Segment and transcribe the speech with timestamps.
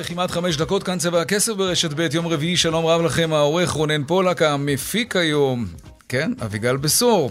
[0.00, 4.04] וכמעט חמש דקות, כאן צבע הכסף ברשת ב', יום רביעי, שלום רב לכם, העורך רונן
[4.04, 5.66] פולק, המפיק היום,
[6.08, 7.30] כן, אביגל בשור.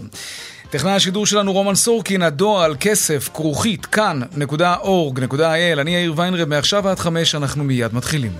[0.70, 6.98] טכנאי השידור שלנו רומן סורקין, הדואר על כסף, כרוכית, כאן.org.il, אני יאיר ויינרב, מעכשיו עד
[6.98, 8.32] חמש, אנחנו מיד מתחילים.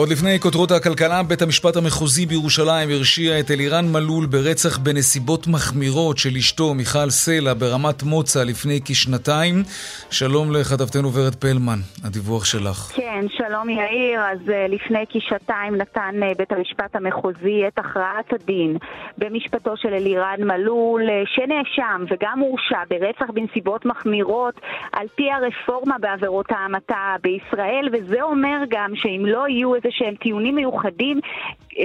[0.00, 6.18] עוד לפני כותרות הכלכלה, בית המשפט המחוזי בירושלים הרשיע את אלירן מלול ברצח בנסיבות מחמירות
[6.18, 9.62] של אשתו מיכל סלע ברמת מוצא לפני כשנתיים.
[10.10, 12.78] שלום לכתבתנו ורד פלמן, הדיווח שלך.
[12.94, 14.20] כן, שלום יאיר.
[14.20, 18.76] אז uh, לפני כשנתיים נתן uh, בית המשפט המחוזי את הכרעת הדין
[19.18, 24.60] במשפטו של אלירן מלול, uh, שנאשם וגם הורשע ברצח בנסיבות מחמירות
[24.92, 30.54] על פי הרפורמה בעבירות ההמתה בישראל, וזה אומר גם שאם לא יהיו איזה שהם טיעונים
[30.54, 31.20] מיוחדים,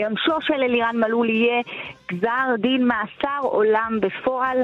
[0.04, 1.62] עונשו של אלירן מלול יהיה
[2.12, 4.58] גזר דין מאסר עולם בפועל,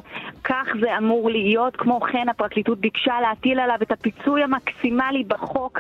[0.44, 1.76] כך זה אמור להיות.
[1.76, 5.80] כמו כן הפרקליטות ביקשה להטיל עליו את הפיצוי המקסימלי בחוק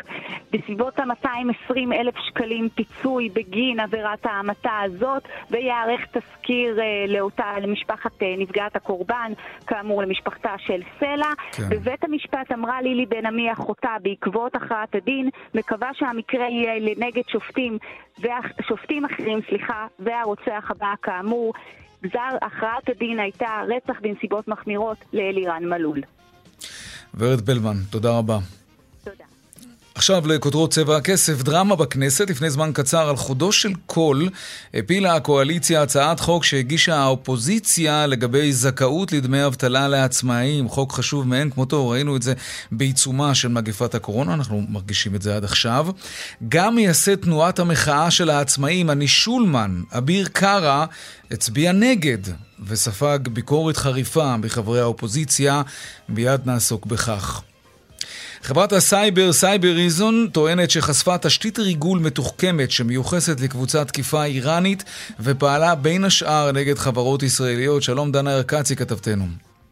[0.52, 8.26] בסביבות ה-220 אלף שקלים פיצוי בגין עבירת ההמתה הזאת, וייערך תזכיר uh, לאותה, למשפחת uh,
[8.38, 9.32] נפגעת הקורבן,
[9.68, 11.34] כאמור למשפחתה של סלע.
[11.52, 11.64] כן.
[11.70, 17.78] בבית המשפט אמרה לילי בן עמי אחותה בעקבות הכרעת הדין, מקווה שהמקרה יהיה לנגד שופטים,
[18.68, 21.54] שופטים אחרים, סליחה, והרוצח הבא כאמור.
[22.04, 26.02] גזר הכרעת הדין הייתה רצח בנסיבות מחמירות לאלירן מלול.
[27.14, 28.38] ורד בלמן, תודה רבה.
[30.02, 32.30] עכשיו לכותרות צבע הכסף, דרמה בכנסת.
[32.30, 34.30] לפני זמן קצר על חודו של קול
[34.74, 40.70] הפילה הקואליציה הצעת חוק שהגישה האופוזיציה לגבי זכאות לדמי אבטלה לעצמאים.
[40.70, 42.34] חוק חשוב מאין כמותו, ראינו את זה
[42.72, 45.88] בעיצומה של מגפת הקורונה, אנחנו מרגישים את זה עד עכשיו.
[46.50, 50.86] גם מייסד תנועת המחאה של העצמאים, אני שולמן, אביר קארה,
[51.32, 52.20] הצביע נגד
[52.66, 55.62] וספג ביקורת חריפה מחברי האופוזיציה.
[56.10, 57.42] מיד נעסוק בכך.
[58.44, 64.84] חברת הסייבר Cybereason טוענת שחשפה תשתית ריגול מתוחכמת שמיוחסת לקבוצת תקיפה איראנית
[65.20, 67.84] ופעלה בין השאר נגד חברות ישראליות.
[67.84, 69.24] שלום דנה ירקצי כתבתנו.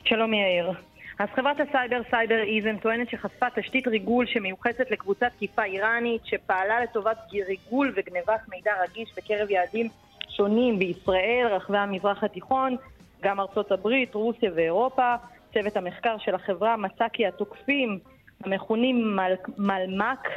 [0.05, 0.71] שלום יאיר.
[1.19, 7.93] אז חברת הסייבר Cybereason טוענת שחשפה תשתית ריגול שמיוחסת לקבוצת תקיפה איראנית שפעלה לטובת ריגול
[7.95, 9.87] וגנבת מידע רגיש בקרב יעדים
[10.29, 12.75] שונים בישראל, רחבי המזרח התיכון,
[13.23, 15.15] גם ארצות הברית, רוסיה ואירופה.
[15.53, 17.99] צוות המחקר של החברה מצא כי התוקפים
[18.43, 20.27] המכונים מל, מלקמק,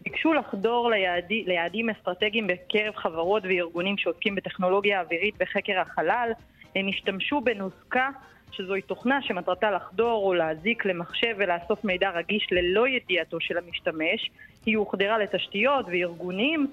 [0.00, 6.32] ביקשו לחדור ליעדי, ליעדים אסטרטגיים בקרב חברות וארגונים שעוסקים בטכנולוגיה אווירית וחקר החלל.
[6.76, 8.10] הם השתמשו בנוזקה
[8.52, 14.30] שזוהי תוכנה שמטרתה לחדור או להזיק למחשב ולאסוף מידע רגיש ללא ידיעתו של המשתמש.
[14.66, 16.66] היא הוחדרה לתשתיות וארגונים.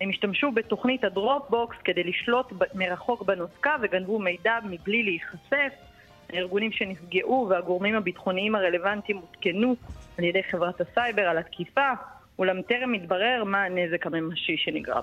[0.00, 5.87] הם השתמשו בתוכנית ה Dropbox כדי לשלוט מרחוק בנוזקה וגנבו מידע מבלי להיחשף.
[6.32, 9.74] הארגונים שנפגעו והגורמים הביטחוניים הרלוונטיים עודכנו
[10.18, 11.90] על ידי חברת הסייבר על התקיפה,
[12.38, 15.02] אולם טרם מתברר מה הנזק הממשי שנגרם.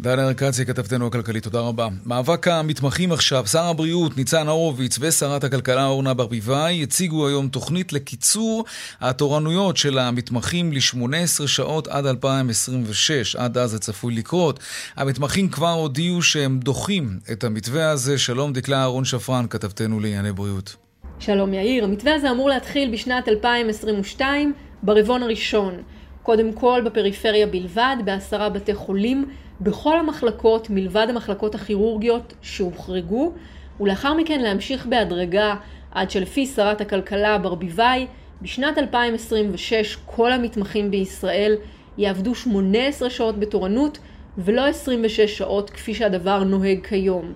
[0.00, 1.88] דנה ארקצי, כתבתנו הכלכלית, תודה רבה.
[2.06, 8.64] מאבק המתמחים עכשיו, שר הבריאות ניצן הורוביץ ושרת הכלכלה אורנה ברביבאי הציגו היום תוכנית לקיצור
[9.00, 13.36] התורנויות של המתמחים ל-18 שעות עד 2026.
[13.36, 14.60] עד אז זה צפוי לקרות.
[14.96, 18.18] המתמחים כבר הודיעו שהם דוחים את המתווה הזה.
[18.18, 20.76] שלום דקלה אהרון שפרן, כתבתנו לענייני בריאות.
[21.18, 24.52] שלום יאיר, המתווה הזה אמור להתחיל בשנת 2022,
[24.82, 25.82] ברבעון הראשון.
[26.26, 29.24] קודם כל בפריפריה בלבד, בעשרה בתי חולים,
[29.60, 33.32] בכל המחלקות מלבד המחלקות הכירורגיות שהוחרגו,
[33.80, 35.54] ולאחר מכן להמשיך בהדרגה
[35.90, 38.06] עד שלפי שרת הכלכלה ברביבאי,
[38.42, 41.56] בשנת 2026 כל המתמחים בישראל
[41.98, 43.98] יעבדו 18 שעות בתורנות
[44.38, 47.32] ולא 26 שעות כפי שהדבר נוהג כיום.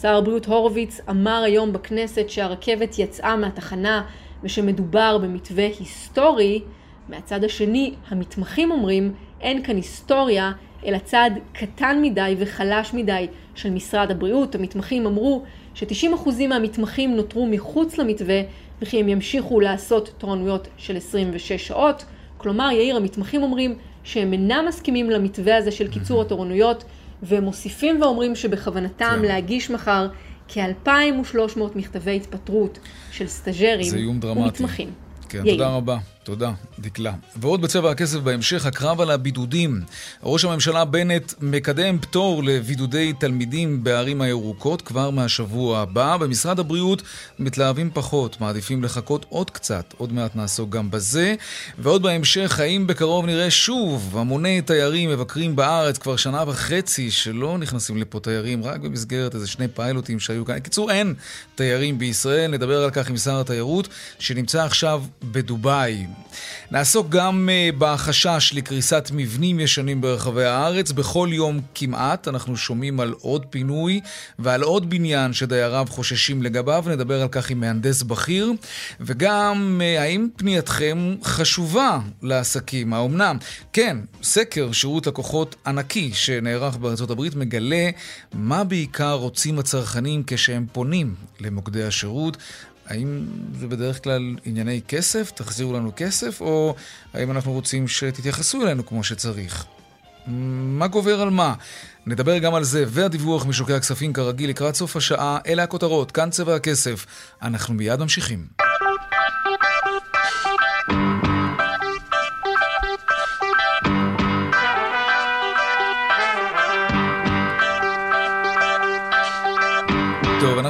[0.00, 4.02] שר הבריאות הורוביץ אמר היום בכנסת שהרכבת יצאה מהתחנה
[4.42, 6.62] ושמדובר במתווה היסטורי.
[7.08, 10.52] מהצד השני, המתמחים אומרים, אין כאן היסטוריה,
[10.86, 14.54] אלא צעד קטן מדי וחלש מדי של משרד הבריאות.
[14.54, 15.42] המתמחים אמרו
[15.74, 18.40] ש-90% מהמתמחים נותרו מחוץ למתווה
[18.82, 22.04] וכי הם ימשיכו לעשות תורנויות של 26 שעות.
[22.36, 23.74] כלומר, יאיר, המתמחים אומרים
[24.04, 26.84] שהם אינם מסכימים למתווה הזה של קיצור התורנויות,
[27.22, 29.28] והם מוסיפים ואומרים שבכוונתם כן.
[29.28, 30.08] להגיש מחר
[30.48, 32.78] כ-2,300 מכתבי התפטרות
[33.10, 34.90] של סטאג'רים ומתמחים.
[35.28, 35.54] כן, יאיר.
[35.54, 35.98] תודה רבה.
[36.28, 37.12] תודה, דקלה.
[37.36, 39.80] ועוד בצבע הכסף בהמשך, הקרב על הבידודים.
[40.22, 46.16] ראש הממשלה בנט מקדם פטור לבידודי תלמידים בערים הירוקות כבר מהשבוע הבא.
[46.16, 47.02] במשרד הבריאות
[47.38, 49.94] מתלהבים פחות, מעדיפים לחכות עוד קצת.
[49.96, 51.34] עוד מעט נעסוק גם בזה.
[51.78, 57.96] ועוד בהמשך, האם בקרוב נראה שוב המוני תיירים מבקרים בארץ כבר שנה וחצי שלא נכנסים
[57.96, 60.56] לפה תיירים, רק במסגרת איזה שני פיילוטים שהיו כאן.
[60.56, 61.14] בקיצור, אין
[61.54, 62.50] תיירים בישראל.
[62.50, 63.88] נדבר על כך עם שר התיירות,
[64.18, 66.06] שנמצא עכשיו בדובאי.
[66.70, 70.92] נעסוק גם uh, בחשש לקריסת מבנים ישנים ברחבי הארץ.
[70.92, 74.00] בכל יום כמעט אנחנו שומעים על עוד פינוי
[74.38, 76.84] ועל עוד בניין שדייריו חוששים לגביו.
[76.88, 78.52] נדבר על כך עם מהנדס בכיר.
[79.00, 82.92] וגם uh, האם פנייתכם חשובה לעסקים?
[82.92, 83.36] האומנם?
[83.72, 87.90] כן, סקר שירות לקוחות ענקי שנערך בארצות הברית מגלה
[88.32, 92.36] מה בעיקר רוצים הצרכנים כשהם פונים למוקדי השירות.
[92.88, 93.26] האם
[93.60, 96.74] זה בדרך כלל ענייני כסף, תחזירו לנו כסף, או
[97.14, 99.64] האם אנחנו רוצים שתתייחסו אלינו כמו שצריך?
[100.26, 101.54] מה גובר על מה?
[102.06, 105.38] נדבר גם על זה, והדיווח משוקי הכספים כרגיל לקראת סוף השעה.
[105.46, 107.06] אלה הכותרות, כאן צבע הכסף.
[107.42, 108.46] אנחנו מיד ממשיכים.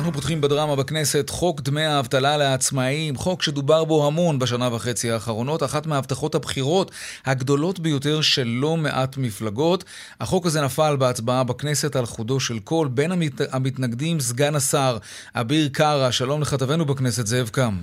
[0.08, 5.62] אנחנו פותחים בדרמה בכנסת חוק דמי האבטלה לעצמאים, חוק שדובר בו המון בשנה וחצי האחרונות,
[5.62, 6.90] אחת מהבטחות הבחירות
[7.26, 9.84] הגדולות ביותר של לא מעט מפלגות.
[10.20, 12.88] החוק הזה נפל בהצבעה בכנסת על חודו של קול.
[12.88, 13.40] בין המת...
[13.50, 14.98] המתנגדים סגן השר
[15.34, 17.74] אביר קארה, שלום לכתבנו בכנסת זאב קם.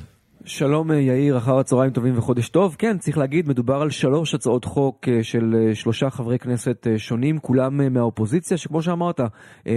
[0.45, 2.75] שלום אה, יאיר, אחר הצהריים טובים וחודש טוב.
[2.79, 7.39] כן, צריך להגיד, מדובר על שלוש הצעות חוק אה, של אה, שלושה חברי כנסת שונים,
[7.39, 9.19] כולם מהאופוזיציה, שכמו שאמרת,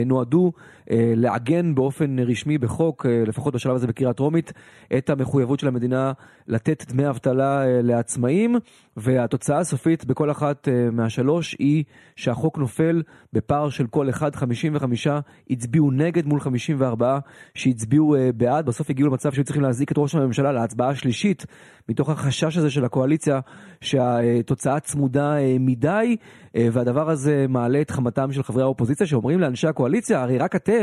[0.07, 0.53] נועדו
[0.91, 4.53] לעגן באופן רשמי בחוק, לפחות בשלב הזה בקריאה טרומית,
[4.99, 6.13] את המחויבות של המדינה
[6.49, 8.57] לתת דמי אבטלה לעצמאים,
[8.97, 11.85] והתוצאה הסופית בכל אחת מהשלוש היא
[12.17, 13.03] שהחוק נופל
[13.33, 15.09] בפער של כל אחד, 55
[15.51, 17.19] הצביעו נגד מול 54
[17.55, 18.67] שהצביעו בעד.
[18.67, 21.47] בסוף הגיעו למצב שהיו צריכים להזעיק את ראש הממשלה להצבעה השלישית,
[21.89, 23.41] מתוך החשש הזה של הקואליציה
[23.81, 26.17] שהתוצאה צמודה אה, מדי,
[26.57, 30.78] אה, והדבר הזה מעלה את חמתם של חברי האופוזיציה שאומרים לאנשי הקואליציה, הרי רק אתם,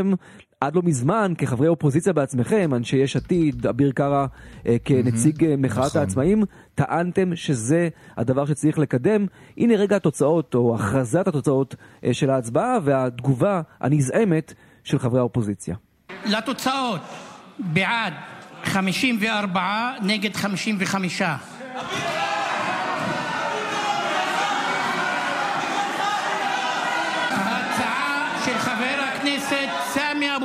[0.61, 4.25] עד לא מזמן, כחברי אופוזיציה בעצמכם, אנשי יש עתיד, אביר קארה
[4.67, 6.01] אה, כנציג מחאת נכון.
[6.01, 6.43] העצמאים,
[6.75, 9.25] טענתם שזה הדבר שצריך לקדם.
[9.57, 11.75] הנה רגע התוצאות, או הכרזת התוצאות
[12.11, 14.53] של ההצבעה והתגובה הנזעמת
[14.83, 15.75] של חברי האופוזיציה.
[16.25, 17.01] לתוצאות,
[17.59, 18.13] בעד
[18.63, 21.21] 54 נגד 55.
[21.21, 22.24] ההצעה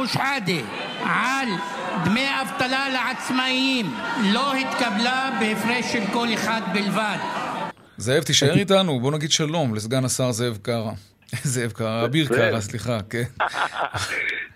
[0.01, 0.53] אבו שחאדה
[1.05, 1.49] על
[2.05, 3.87] דמי אבטלה לעצמאים
[4.33, 7.17] לא התקבלה בהפרש של קול אחד בלבד.
[7.97, 10.93] זאב, תישאר איתנו, בוא נגיד שלום לסגן השר זאב קארה.
[11.43, 13.23] זאב קארה, אביר קארה, סליחה, כן.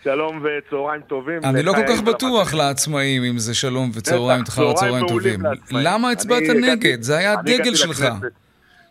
[0.05, 1.45] שלום וצהריים טובים.
[1.45, 5.41] אני לא כל כך בטוח לעצמאים אם זה שלום וצהריים אחר צהריים טובים.
[5.71, 7.03] למה הצבעת נגד?
[7.03, 8.05] זה היה הדגל שלך.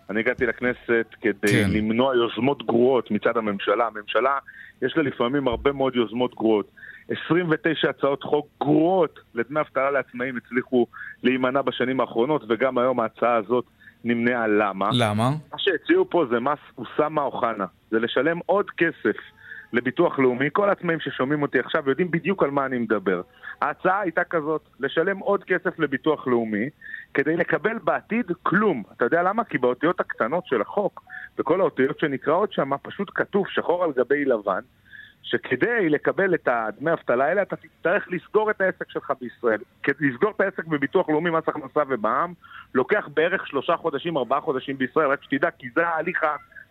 [0.09, 1.69] אני הגעתי לכנסת כדי כן.
[1.69, 3.87] למנוע יוזמות גרועות מצד הממשלה.
[3.87, 4.37] הממשלה,
[4.81, 6.71] יש לה לפעמים הרבה מאוד יוזמות גרועות.
[7.09, 10.87] 29 הצעות חוק גרועות לדמי אבטלה לעצמאים הצליחו
[11.23, 13.65] להימנע בשנים האחרונות, וגם היום ההצעה הזאת
[14.03, 14.47] נמנעה.
[14.47, 14.89] למה?
[14.93, 15.29] למה?
[15.51, 17.65] מה שהציעו פה זה מס אוסאמה אוחנה.
[17.91, 19.17] זה לשלם עוד כסף
[19.73, 23.21] לביטוח לאומי, כל העצמאים ששומעים אותי עכשיו יודעים בדיוק על מה אני מדבר.
[23.61, 26.69] ההצעה הייתה כזאת, לשלם עוד כסף לביטוח לאומי
[27.13, 28.83] כדי לקבל בעתיד כלום.
[28.97, 29.43] אתה יודע למה?
[29.43, 31.03] כי באותיות הקטנות של החוק,
[31.37, 34.61] בכל האותיות שנקראות שם, פשוט כתוב שחור על גבי לבן,
[35.23, 39.59] שכדי לקבל את הדמי אבטלה האלה אתה תצטרך לסגור את העסק שלך בישראל.
[39.99, 42.33] לסגור את העסק בביטוח לאומי, מס הכנסה ומע"מ,
[42.73, 46.23] לוקח בערך שלושה חודשים, ארבעה חודשים בישראל, רק שתדע, כי זה ההליך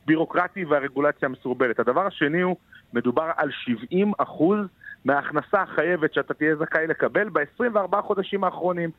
[0.04, 1.80] הבירוקרטי והרגולציה המסורבלת.
[1.80, 2.56] הדבר השני הוא
[2.92, 4.58] מדובר על 70 אחוז
[5.04, 8.90] מההכנסה החייבת שאתה תהיה זכאי לקבל ב-24 חודשים האחרונים.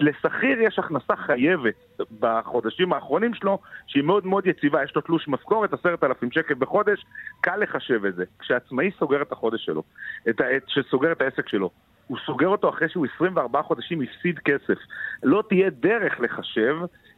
[0.00, 1.74] לשכיר יש הכנסה חייבת
[2.20, 7.04] בחודשים האחרונים שלו, שהיא מאוד מאוד יציבה, יש לו תלוש משכורת, עשרת אלפים שקל בחודש,
[7.40, 8.24] קל לחשב את זה.
[8.38, 9.82] כשעצמאי סוגר את החודש שלו,
[10.28, 10.44] את ה...
[10.66, 11.70] שסוגר את העסק שלו,
[12.06, 14.78] הוא סוגר אותו אחרי שהוא 24 חודשים הפסיד כסף.
[15.22, 16.76] לא תהיה דרך לחשב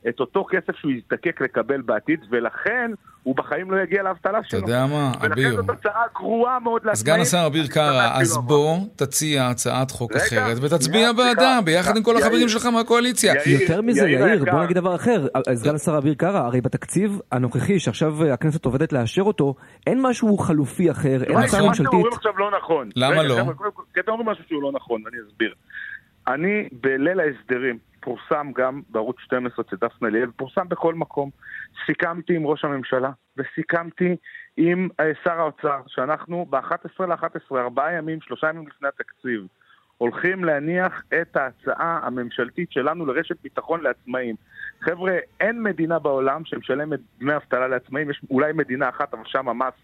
[0.09, 2.91] את אותו כסף שהוא יזדקק לקבל בעתיד, ולכן
[3.23, 4.59] הוא בחיים לא יגיע לאבטלה שלו.
[4.59, 5.49] אתה יודע מה, אביר.
[5.49, 7.17] ולכן זאת הצעה גרועה מאוד לעצמאים.
[7.17, 12.03] סגן השר אביר קארה, אז בוא תציע הצעת חוק רגע, אחרת ותצביע בעדה, ביחד עם
[12.03, 13.35] כל החברים שלך מהקואליציה.
[13.47, 15.27] יותר מזה, יאיר, בוא נגיד דבר אחר.
[15.55, 19.55] סגן השר אביר קארה, הרי בתקציב הנוכחי, שעכשיו הכנסת עובדת לאשר אותו,
[19.87, 21.67] אין משהו חלופי אחר, אין הצעה ממשלתית.
[21.67, 22.89] מה שאתם אומרים עכשיו לא נכון.
[22.97, 23.37] למה לא?
[23.95, 25.55] כי אתם אומרים משהו שהוא לא נכון, ואני אסביר.
[26.29, 31.31] אני בליל ההסדרים, פורסם גם בערוץ 12 אצל דפנה ליאל, פורסם בכל מקום.
[31.87, 34.17] סיכמתי עם ראש הממשלה וסיכמתי
[34.57, 39.47] עם אה, שר האוצר שאנחנו ב-11 ל-11, ארבעה ימים, שלושה ימים לפני התקציב,
[39.99, 44.37] הולכים להניח את ההצעה הממשלתית שלנו לרשת ביטחון לעצמאים.
[44.81, 49.75] חבר'ה, אין מדינה בעולם שמשלמת דמי אבטלה לעצמאים, יש אולי מדינה אחת, אבל שם המס,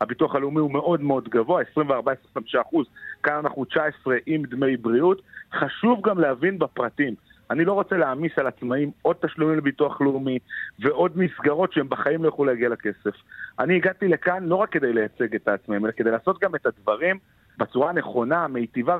[0.00, 2.86] הביטוח הלאומי הוא מאוד מאוד גבוה, 24-25 אחוז,
[3.22, 5.22] כאן אנחנו 19 עם דמי בריאות.
[5.54, 7.14] חשוב גם להבין בפרטים.
[7.50, 10.38] אני לא רוצה להעמיס על עצמאים עוד תשלומים לביטוח לאומי
[10.78, 13.16] ועוד מסגרות שהם בחיים לא יוכלו להגיע לכסף.
[13.58, 17.18] אני הגעתי לכאן לא רק כדי לייצג את העצמאים, אלא כדי לעשות גם את הדברים
[17.58, 18.98] בצורה הנכונה, המיטיבה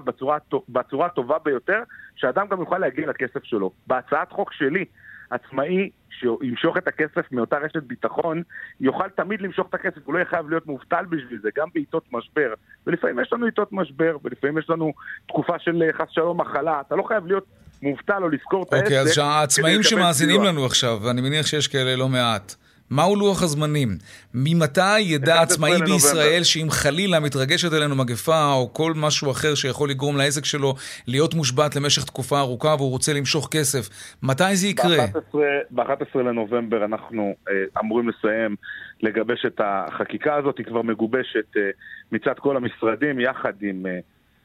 [0.69, 1.83] ובצורה הטובה ביותר,
[2.17, 3.71] שאדם גם יוכל להגיע לכסף שלו.
[3.87, 4.85] בהצעת חוק שלי,
[5.31, 8.43] עצמאי שימשוך את הכסף מאותה רשת ביטחון,
[8.81, 12.05] יוכל תמיד למשוך את הכסף, הוא לא יהיה חייב להיות מובטל בשביל זה, גם בעיתות
[12.13, 12.55] משבר.
[12.87, 14.93] ולפעמים יש לנו עיתות משבר, ולפעמים יש לנו
[15.27, 17.45] תקופה של חס שלום מחלה, אתה לא חייב להיות
[17.83, 18.85] מובטל או לזכור את העסק.
[18.85, 22.55] אוקיי, אז העצמאים שמאזינים לנו עכשיו, ואני מניח שיש כאלה לא מעט,
[22.91, 23.89] מהו לוח הזמנים?
[24.35, 30.17] ממתי ידע עצמאי בישראל שאם חלילה מתרגשת אלינו מגפה או כל משהו אחר שיכול לגרום
[30.17, 30.75] לעסק שלו
[31.07, 35.07] להיות מושבת למשך תקופה ארוכה והוא רוצה למשוך כסף, מתי זה יקרה?
[35.71, 38.57] ב-11 לנובמבר אנחנו אה, אמורים לסיים
[39.01, 41.63] לגבש את החקיקה הזאת, היא כבר מגובשת אה,
[42.13, 43.87] מצד כל המשרדים יחד עם...
[43.87, 43.99] אה,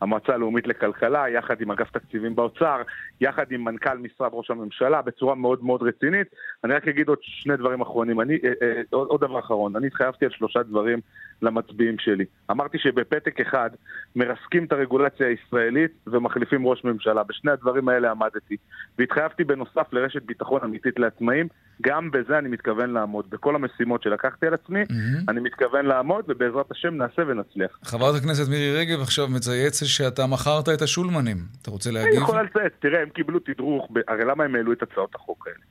[0.03, 2.81] המועצה הלאומית לכלכלה, יחד עם אגף תקציבים באוצר,
[3.22, 6.27] יחד עם מנכ"ל משרד ראש הממשלה, בצורה מאוד מאוד רצינית.
[6.63, 8.22] אני רק אגיד עוד שני דברים אחרונים.
[8.22, 11.00] אני, אה, אה, עוד, עוד דבר אחרון, אני התחייבתי על שלושה דברים
[11.41, 12.25] למצביעים שלי.
[12.51, 13.69] אמרתי שבפתק אחד
[14.15, 17.24] מרסקים את הרגולציה הישראלית ומחליפים ראש ממשלה.
[17.24, 18.58] בשני הדברים האלה עמדתי.
[19.00, 21.48] והתחייבתי בנוסף לרשת ביטחון אמיתית לעצמאים,
[21.82, 23.25] גם בזה אני מתכוון לעמוד.
[23.29, 25.29] בכל המשימות שלקחתי על עצמי, mm-hmm.
[25.29, 27.79] אני מתכוון לעמוד, ובעזרת השם נעשה ונצליח.
[27.84, 31.38] חברת הכנסת מירי רגב עכשיו מצייצת שאתה מכרת את השולמנים.
[31.62, 32.13] אתה רוצה להגיב?
[32.13, 32.72] אני יכול לצאת.
[32.79, 34.00] תראה, הם קיבלו תדרוך, ב...
[34.08, 35.63] הרי למה הם העלו את הצעות החוק האלה?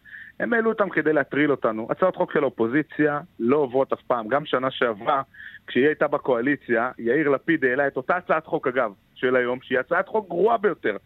[0.43, 1.89] הם העלו אותם כדי להטריל אותנו.
[1.91, 4.29] הצעות חוק של האופוזיציה לא עוברות אף פעם.
[4.29, 5.23] גם שנה שעברה,
[5.67, 10.09] כשהיא הייתה בקואליציה, יאיר לפיד העלה את אותה הצעת חוק, אגב, של היום, שהיא הצעת
[10.09, 10.97] חוק גרועה ביותר.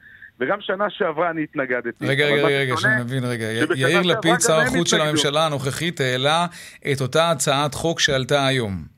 [0.40, 2.06] וגם שנה שעברה אני התנגדתי.
[2.06, 3.46] רגע, רגע, רגע, שאני מבין, רגע.
[3.76, 6.46] יאיר לפיד, שר החוץ של הממשלה הנוכחית, העלה
[6.92, 8.95] את אותה הצעת חוק שעלתה היום.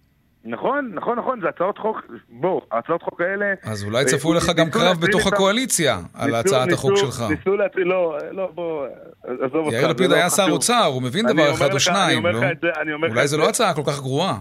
[0.48, 3.54] נכון, נכון, נכון, זה הצעות חוק, בוא, הצעות חוק האלה...
[3.62, 7.22] אז אולי צפו לך גם קרב בתוך הקואליציה על הצעת החוק שלך.
[7.30, 8.86] ניסו להציל, לא, לא, בוא,
[9.22, 9.72] עזוב אותך.
[9.72, 12.40] יאיר לפיד היה שר אוצר, הוא מבין דבר אחד או שניים, לא?
[13.08, 14.38] אולי זו לא הצעה כל כך גרועה.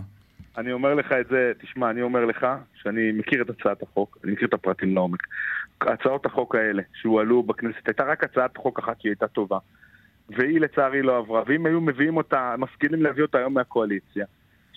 [0.57, 2.47] אני אומר לך את זה, תשמע, אני אומר לך
[2.81, 5.19] שאני מכיר את הצעת החוק, אני מכיר את הפרטים לעומק.
[5.81, 9.57] הצעות החוק האלה שהועלו בכנסת, הייתה רק הצעת חוק אחת שהיא הייתה טובה.
[10.29, 14.25] והיא לצערי לא עברה, ואם היו מביאים אותה, משכילים להביא אותה היום מהקואליציה,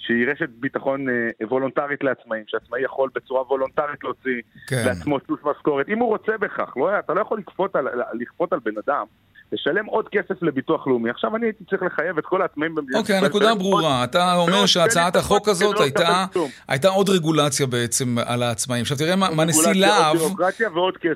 [0.06, 4.82] שהיא רשת ביטחון אה, וולונטרית לעצמאים, שעצמאי יכול בצורה וולונטרית להוציא כן.
[4.86, 8.58] לעצמו תלוש משכורת, אם הוא רוצה בכך, לא, אתה לא יכול לכפות על, לכפות על
[8.64, 9.04] בן אדם.
[9.52, 11.10] לשלם עוד כסף לביטוח לאומי.
[11.10, 14.04] עכשיו אני הייתי צריך לחייב את כל העצמאים במדינת אוקיי, okay, הנקודה ברורה.
[14.04, 16.26] אתה אומר שהצעת החוק הזאת הייתה,
[16.68, 18.82] הייתה עוד רגולציה בעצם על העצמאים.
[18.82, 20.16] עכשיו תראה מה נשיא להב,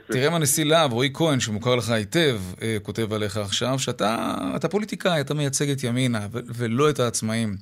[0.06, 5.20] תראה מה נשיא להב, רועי כהן, שמוכר לך היטב, אה, כותב עליך עכשיו, שאתה פוליטיקאי,
[5.20, 7.54] אתה מייצג את ימינה ולא את העצמאים.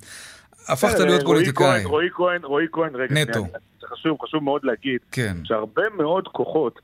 [0.68, 1.84] הפכת להיות פוליטיקאי.
[1.84, 3.46] רועי כהן, רועי כהן, רגע, נטו.
[3.80, 5.36] זה חשוב, חשוב מאוד להגיד, כן.
[5.44, 6.80] שהרבה מאוד כוחות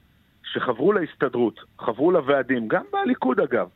[0.53, 3.69] שחברו להסתדרות, חברו לוועדים, גם בליכוד אגב,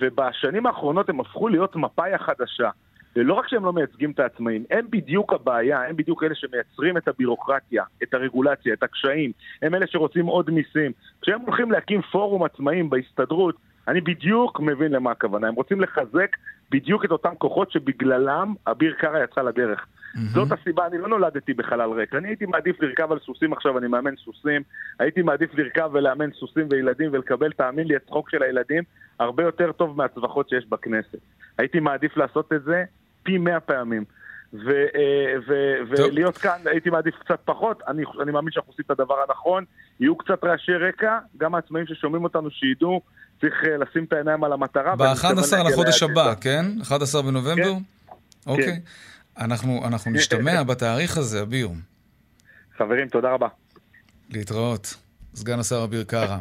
[0.00, 2.70] ובשנים האחרונות הם הפכו להיות מפאי החדשה.
[3.16, 7.08] ולא רק שהם לא מייצגים את העצמאים, הם בדיוק הבעיה, הם בדיוק אלה שמייצרים את
[7.08, 10.92] הבירוקרטיה, את הרגולציה, את הקשיים, הם אלה שרוצים עוד מיסים.
[11.22, 13.56] כשהם הולכים להקים פורום עצמאים בהסתדרות,
[13.88, 15.48] אני בדיוק מבין למה הכוונה.
[15.48, 16.36] הם רוצים לחזק
[16.70, 19.86] בדיוק את אותם כוחות שבגללם אביר קארה יצא לדרך.
[19.86, 20.18] Mm-hmm.
[20.18, 22.14] זאת הסיבה, אני לא נולדתי בחלל ריק.
[22.14, 24.62] אני הייתי מעדיף לרכב על סוסים עכשיו, אני מאמן סוסים.
[24.98, 28.82] הייתי מעדיף לרכב ולאמן סוסים וילדים ולקבל, תאמין לי, את צחוק של הילדים
[29.20, 31.18] הרבה יותר טוב מהצווחות שיש בכנסת.
[31.58, 32.84] הייתי מעדיף לעשות את זה
[33.22, 34.04] פי מאה פעמים.
[34.52, 38.90] ו- אה, ו- ולהיות כאן הייתי מעדיף קצת פחות, אני, אני מאמין שאנחנו עושים את
[38.90, 39.64] הדבר הנכון,
[40.00, 43.00] יהיו קצת רעשי רקע, גם העצמאים ששומעים אותנו שידעו
[43.40, 44.96] צריך אה, לשים את העיניים על המטרה.
[44.96, 46.66] ב-11 לחודש הבא, כן?
[46.82, 47.72] 11 בנובמבר?
[47.72, 47.82] כן.
[48.46, 48.66] אוקיי.
[48.66, 48.78] כן.
[49.44, 51.68] אנחנו, אנחנו נשתמע בתאריך הזה, אביר.
[52.78, 53.48] חברים, תודה רבה.
[54.30, 54.94] להתראות.
[55.34, 56.38] סגן השר אביר קארה.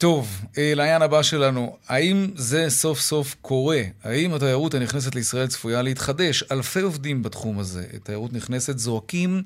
[0.00, 3.82] טוב, אה, לעניין הבא שלנו, האם זה סוף סוף קורה?
[4.02, 6.44] האם התיירות הנכנסת לישראל צפויה להתחדש?
[6.52, 9.42] אלפי עובדים בתחום הזה, תיירות נכנסת, זועקים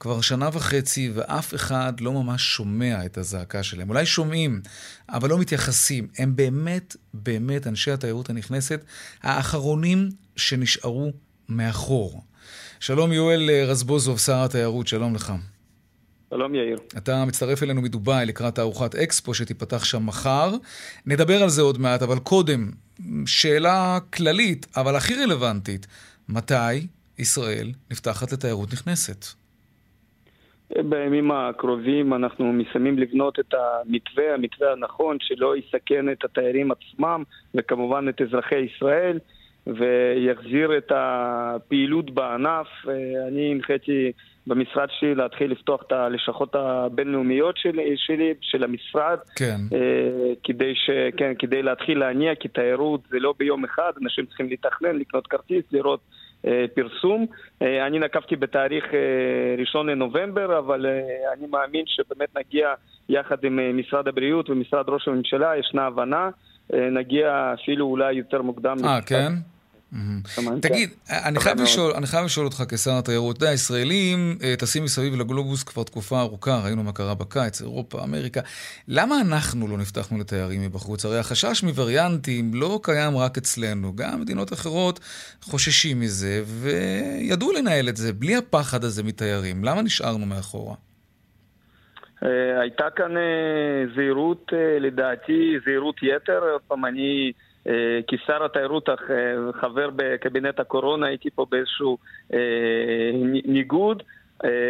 [0.00, 3.88] כבר שנה וחצי, ואף אחד לא ממש שומע את הזעקה שלהם.
[3.88, 4.60] אולי שומעים,
[5.08, 6.08] אבל לא מתייחסים.
[6.18, 8.84] הם באמת, באמת, אנשי התיירות הנכנסת,
[9.22, 11.12] האחרונים שנשארו
[11.48, 12.24] מאחור.
[12.80, 15.32] שלום יואל רזבוזוב, שר התיירות, שלום לך.
[16.30, 16.78] שלום, יאיר.
[16.98, 20.50] אתה מצטרף אלינו מדובאי לקראת תערוכת אקספו שתיפתח שם מחר.
[21.06, 22.70] נדבר על זה עוד מעט, אבל קודם,
[23.26, 25.86] שאלה כללית, אבל הכי רלוונטית,
[26.28, 26.86] מתי
[27.18, 29.24] ישראל נפתחת לתיירות נכנסת?
[30.76, 37.22] בימים הקרובים אנחנו מסיימים לבנות את המתווה, המתווה הנכון שלא יסכן את התיירים עצמם
[37.54, 39.18] וכמובן את אזרחי ישראל
[39.66, 42.66] ויחזיר את הפעילות בענף.
[43.28, 44.12] אני הנחיתי
[44.46, 49.18] במשרד שלי להתחיל לפתוח את הלשכות הבינלאומיות שלי, שלי של המשרד.
[49.36, 49.56] כן.
[49.72, 54.48] אה, כדי, ש, כן, כדי להתחיל להניע, כי תיירות זה לא ביום אחד, אנשים צריכים
[54.50, 56.00] לתכנן, לקנות כרטיס, לראות
[56.46, 57.26] אה, פרסום.
[57.62, 58.98] אה, אני נקבתי בתאריך אה,
[59.58, 62.74] ראשון לנובמבר, אבל אה, אני מאמין שבאמת נגיע
[63.08, 66.30] יחד עם אה, משרד הבריאות ומשרד ראש הממשלה, ישנה הבנה.
[66.74, 68.76] אה, נגיע אפילו אולי יותר מוקדם.
[68.84, 69.32] אה, כן?
[70.60, 74.84] תגיד, אני חייב, לשאול, אני חייב לשאול אותך כשר התיירות, אתה יודע, הישראלים אה, טסים
[74.84, 78.40] מסביב לגלובוס כבר תקופה ארוכה, ראינו מה קרה בקיץ, אירופה, אמריקה.
[78.88, 81.04] למה אנחנו לא נפתחנו לתיירים מבחוץ?
[81.04, 85.00] הרי החשש מווריאנטים לא קיים רק אצלנו, גם מדינות אחרות
[85.42, 89.64] חוששים מזה, וידעו לנהל את זה בלי הפחד הזה מתיירים.
[89.64, 90.74] למה נשארנו מאחורה?
[92.22, 96.38] אה, הייתה כאן אה, זהירות, לדעתי, זהירות יתר.
[96.52, 97.32] עוד פעם, אני...
[97.68, 101.98] אה, כשר התיירות, אך אה, חבר בקבינט הקורונה, הייתי פה באיזשהו
[102.34, 102.38] אה,
[103.44, 104.02] ניגוד.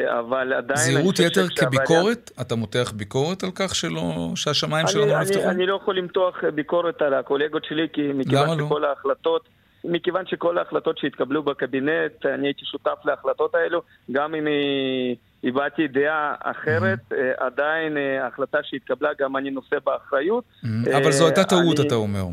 [0.07, 0.79] אבל עדיין...
[0.79, 2.31] זהירות יתר כביקורת?
[2.41, 5.51] אתה מותח ביקורת על כך שלא, שהשמיים שלנו לא נפתחו?
[5.51, 8.87] אני לא יכול למתוח ביקורת על הקולגות שלי, כי מכיוון שכל לא?
[8.87, 9.49] ההחלטות...
[9.85, 14.47] מכיוון שכל ההחלטות שהתקבלו בקבינט, אני הייתי שותף להחלטות האלו, גם אם
[15.45, 17.15] הבעתי דעה אחרת, mm-hmm.
[17.37, 20.45] עדיין ההחלטה שהתקבלה, גם אני נושא באחריות.
[20.45, 20.97] Mm-hmm.
[20.97, 21.87] אבל זו הייתה טעות, אני...
[21.87, 22.25] אתה אומר.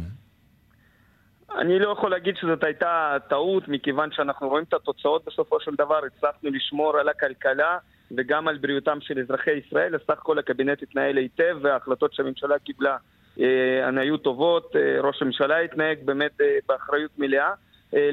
[1.58, 6.00] אני לא יכול להגיד שזאת הייתה טעות, מכיוון שאנחנו רואים את התוצאות בסופו של דבר,
[6.06, 7.78] הצלחנו לשמור על הכלכלה
[8.18, 9.96] וגם על בריאותם של אזרחי ישראל.
[10.08, 12.98] סך הכל הקבינט התנהל היטב וההחלטות שהממשלה קיבלה
[13.40, 17.52] אה, הן היו טובות, אה, ראש הממשלה התנהג באמת אה, באחריות מלאה.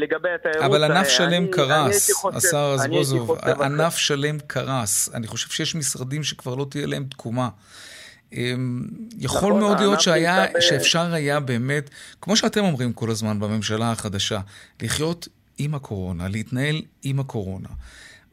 [0.01, 0.63] לגבי התיירות...
[0.63, 5.15] אבל ענף שלם קרס, השר רזבוזוב, ענף שלם קרס.
[5.15, 7.49] אני חושב שיש משרדים שכבר לא תהיה להם תקומה.
[8.33, 8.83] אמ,
[9.19, 10.61] יכול נכון, מאוד להיות שהיה, ב...
[10.61, 11.91] שאפשר היה באמת,
[12.21, 14.41] כמו שאתם אומרים כל הזמן בממשלה החדשה,
[14.83, 17.69] לחיות עם הקורונה, להתנהל עם הקורונה.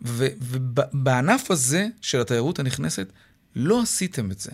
[0.02, 3.12] ובענף הזה של התיירות הנכנסת,
[3.56, 4.52] לא עשיתם את זה.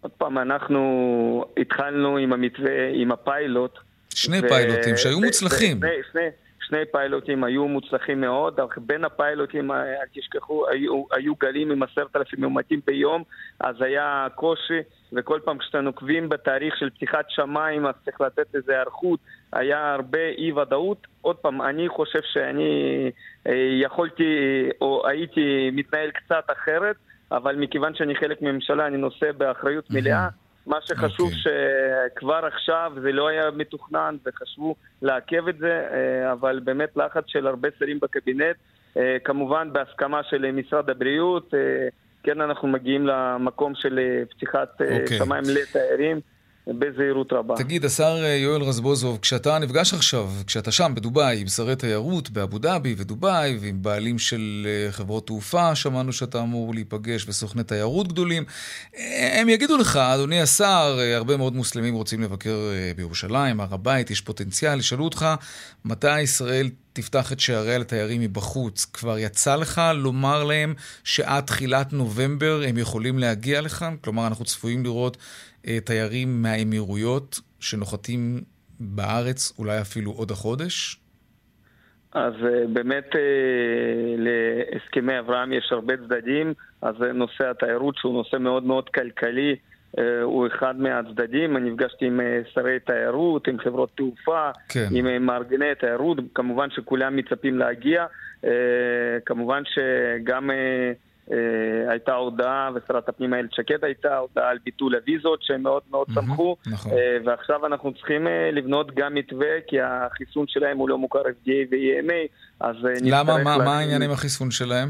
[0.00, 3.78] עוד פעם, אנחנו התחלנו עם המתווה, עם הפיילוט.
[4.14, 4.48] שני ו...
[4.48, 5.78] פיילוטים שהיו מוצלחים.
[5.80, 6.28] שני, שני,
[6.68, 11.82] שני פיילוטים היו מוצלחים מאוד, אך בין הפיילוטים, אה, אל תשכחו, היו, היו גלים עם
[11.82, 13.22] עשרת אלפים מאומתים ביום,
[13.60, 14.78] אז היה קושי,
[15.12, 19.20] וכל פעם כשאתם נוקבים בתאריך של פתיחת שמיים, אז צריך לתת איזה היערכות,
[19.52, 21.06] היה הרבה אי ודאות.
[21.20, 23.10] עוד פעם, אני חושב שאני
[23.46, 23.52] אה,
[23.82, 24.24] יכולתי,
[24.80, 26.96] או הייתי מתנהל קצת אחרת,
[27.32, 30.28] אבל מכיוון שאני חלק מממשלה, אני נושא באחריות מלאה.
[30.28, 30.47] Mm-hmm.
[30.68, 31.36] מה שחשוב okay.
[31.36, 31.52] אוקיי.
[32.14, 37.46] שכבר עכשיו זה לא היה מתוכנן וחשבו לעכב את זה, אה, אבל באמת לחץ של
[37.46, 38.56] הרבה שרים בקבינט,
[38.96, 41.88] אה, כמובן בהסכמה של משרד הבריאות, אה,
[42.22, 44.00] כן אנחנו מגיעים למקום של
[44.30, 45.00] פתיחת okay.
[45.00, 45.18] אוקיי.
[45.18, 46.20] שמיים לתיירים.
[46.68, 47.54] בזהירות רבה.
[47.56, 52.58] תגיד, השר אה, יואל רזבוזוב, כשאתה נפגש עכשיו, כשאתה שם בדובאי, עם שרי תיירות באבו
[52.58, 58.44] דאבי ודובאי, ועם בעלים של אה, חברות תעופה, שמענו שאתה אמור להיפגש, וסוכני תיירות גדולים,
[58.96, 62.58] אה, הם יגידו לך, אדוני השר, הרבה מאוד מוסלמים רוצים לבקר
[62.96, 65.26] בירושלים, הר הבית, יש פוטנציאל, ישאלו אותך,
[65.84, 68.84] מתי ישראל תפתח את שעריה לתיירים מבחוץ.
[68.84, 73.96] כבר יצא לך לומר להם שעד תחילת נובמבר הם יכולים להגיע לכאן?
[74.00, 75.16] כלומר, אנחנו צפויים לראות
[75.84, 78.40] תיירים מהאמירויות שנוחתים
[78.80, 81.00] בארץ אולי אפילו עוד החודש?
[82.12, 83.20] אז אה, באמת אה,
[84.18, 89.56] להסכמי אברהם יש הרבה צדדים, אז נושא התיירות שהוא נושא מאוד מאוד כלכלי
[90.22, 91.56] הוא אחד מהצדדים.
[91.56, 92.20] אני נפגשתי עם
[92.54, 94.88] שרי תיירות, עם חברות תעופה, כן.
[94.92, 98.06] עם מארגני תיירות, כמובן שכולם מצפים להגיע.
[99.26, 100.92] כמובן שגם אה,
[101.88, 106.56] הייתה הודעה, ושרת הפנים איילת שקד הייתה הודעה על ביטול הוויזות שהם מאוד מאוד שמחו,
[106.66, 106.92] נכון.
[106.92, 111.68] אה, ועכשיו אנחנו צריכים אה, לבנות גם מתווה, כי החיסון שלהם הוא לא מוכר FDA
[111.70, 112.28] ו-EMA,
[112.60, 113.42] אז למה?
[113.44, 114.88] מה, מה העניין עם החיסון שלהם?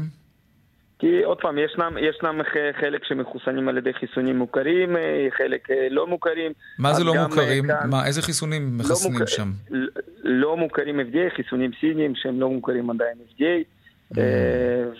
[0.99, 2.41] כי עוד פעם, ישנם, ישנם
[2.79, 4.95] חלק שמחוסנים על ידי חיסונים מוכרים,
[5.37, 6.51] חלק לא מוכרים.
[6.79, 7.67] מה זה לא מוכרים?
[7.67, 9.29] כאן, מה, איזה חיסונים לא מחסנים לא מוכ...
[9.29, 9.49] שם?
[10.23, 13.78] לא מוכרים FDA, חיסונים סינים שהם לא מוכרים עדיין FDA.
[14.17, 14.23] אה,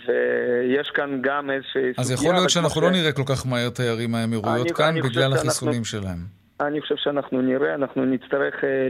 [0.06, 1.94] ויש כאן גם איזושהי סוגיה...
[1.98, 6.40] אז יכול להיות שאנחנו לא נראה כל כך מהר תיירים מהאמירויות כאן בגלל החיסונים שלהם.
[6.60, 8.88] אני חושב שאנחנו נראה, אנחנו נצטרך אה,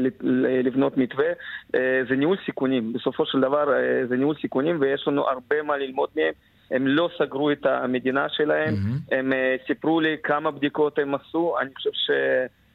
[0.63, 1.29] לבנות מתווה.
[1.75, 3.67] אה, זה ניהול סיכונים, בסופו של דבר
[4.09, 6.33] זה ניהול סיכונים ויש לנו הרבה מה ללמוד מהם.
[6.71, 9.15] הם לא סגרו את המדינה שלהם, mm-hmm.
[9.15, 9.33] הם
[9.67, 11.91] סיפרו לי כמה בדיקות הם עשו, אני חושב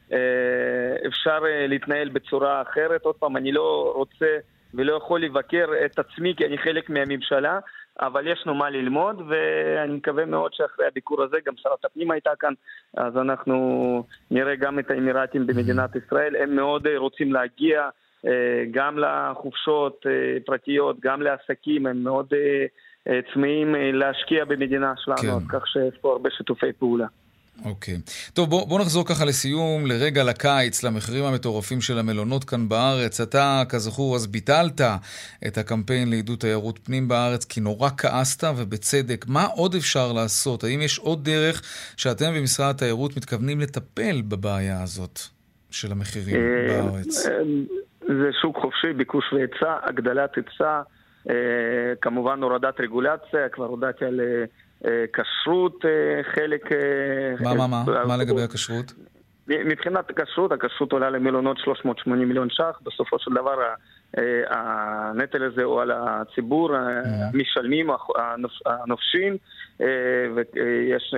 [0.10, 3.02] שאפשר להתנהל בצורה אחרת.
[3.02, 4.26] עוד פעם, אני לא רוצה...
[4.78, 7.60] ולא יכול לבקר את עצמי כי אני חלק מהממשלה,
[8.00, 12.32] אבל יש לנו מה ללמוד, ואני מקווה מאוד שאחרי הביקור הזה, גם שרת הפנים הייתה
[12.40, 12.54] כאן,
[12.98, 16.36] אז אנחנו נראה גם את האמירתים במדינת ישראל.
[16.36, 17.90] הם מאוד רוצים להגיע
[18.26, 25.60] אה, גם לחופשות אה, פרטיות, גם לעסקים, הם מאוד אה, צמאים להשקיע במדינה שלנו, כן.
[25.60, 27.08] כך שיש פה הרבה שיתופי פעולה.
[27.64, 27.96] אוקיי.
[27.96, 28.32] Okay.
[28.34, 33.22] טוב, בוא, בוא נחזור ככה לסיום, לרגע לקיץ, למחירים המטורפים של המלונות כאן בארץ.
[33.22, 34.82] אתה, כזכור, אז ביטלת
[35.48, 39.26] את הקמפיין לעידוד תיירות פנים בארץ, כי נורא כעסת, ובצדק.
[39.28, 40.64] מה עוד אפשר לעשות?
[40.64, 41.62] האם יש עוד דרך
[41.98, 45.20] שאתם במשרד התיירות מתכוונים לטפל בבעיה הזאת
[45.72, 47.28] של המחירים אה, בארץ?
[47.28, 47.38] אה,
[48.08, 50.82] זה שוק חופשי, ביקוש והיצע, הגדלת היצע,
[51.30, 51.36] אה,
[52.02, 54.20] כמובן הורדת רגולציה, כבר הודעתי על...
[54.86, 56.72] אה, כשרות אה, חלק...
[56.72, 56.78] אה,
[57.40, 58.06] מה, מה, מה?
[58.06, 58.94] מה לגבי הכשרות?
[59.48, 63.58] מבחינת הכשרות, הכשרות עולה למלונות 380 מיליון ש"ח, בסופו של דבר
[64.50, 67.90] הנטל הזה הוא על הציבור, המשלמים,
[68.66, 69.38] הנופשים,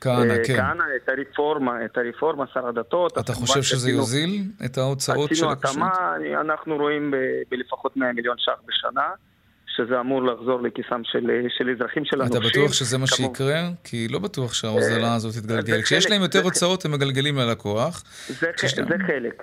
[0.00, 0.56] כהנא, כן.
[0.56, 3.18] כהנא, את הרפורמה, את הרפורמה, שר הדתות.
[3.18, 5.64] אתה חושב שזה יוזיל את ההוצאות של הכשרות?
[5.64, 7.14] עשינו התאמה, אנחנו רואים
[7.50, 9.08] בלפחות 100 מיליון ש"ח בשנה.
[9.84, 12.40] שזה אמור לחזור לכיסם של, של אזרחים של הנופשים.
[12.40, 13.16] אתה בטוח שזה מה כמו...
[13.16, 13.68] שיקרה?
[13.84, 15.82] כי לא בטוח שההוזלה אה, הזאת תתגלגל.
[15.82, 18.02] כשיש להם יותר הוצאות, הם מגלגלים ללקוח.
[18.28, 18.46] זה,
[18.88, 19.42] זה חלק.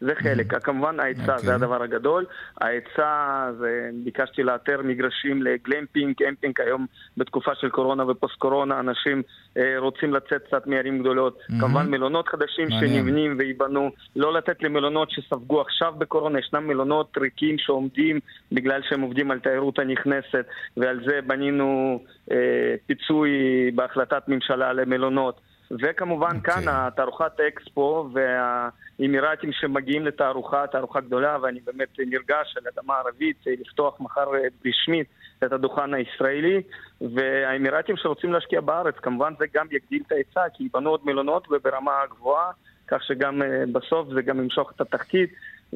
[0.00, 0.64] זה חלק.
[0.64, 1.26] כמובן ההיצע okay.
[1.26, 1.54] זה אוקיי.
[1.54, 2.24] הדבר הגדול.
[2.60, 9.22] ההיצע, זה, ביקשתי לאתר מגרשים לגלמפינג, קמפינג, היום בתקופה של קורונה ופוסט קורונה, אנשים
[9.56, 11.38] אה, רוצים לצאת קצת מערים גדולות.
[11.38, 11.60] Mm-hmm.
[11.60, 12.68] כמובן מלונות חדשים.
[12.70, 13.90] שנבנים וייבנו.
[14.16, 18.20] לא לתת למלונות שספגו עכשיו בקורונה, ישנם מלונות ריקים שעומדים
[18.52, 20.46] בגלל שהם עובדים על תיירות הנכנסת,
[20.76, 22.00] ועל זה בנינו
[22.30, 22.36] אה,
[22.86, 23.30] פיצוי
[23.74, 25.40] בהחלטת ממשלה למלונות.
[25.70, 26.40] וכמובן okay.
[26.40, 26.72] כאן אוקיי.
[26.76, 34.24] התערוכת אקספו והאמירתים שמגיעים לתערוכה, תערוכה גדולה, ואני באמת נרגש על אדמה ערבית לפתוח מחר
[34.66, 35.06] רשמית
[35.44, 36.62] את הדוכן הישראלי,
[37.00, 41.92] והאמירתים שרוצים להשקיע בארץ, כמובן זה גם יגדיל את ההיצע, כי יבנו עוד מלונות וברמה
[42.10, 42.50] גבוהה,
[42.88, 45.30] כך שגם אה, בסוף זה גם ימשוך את התחתית,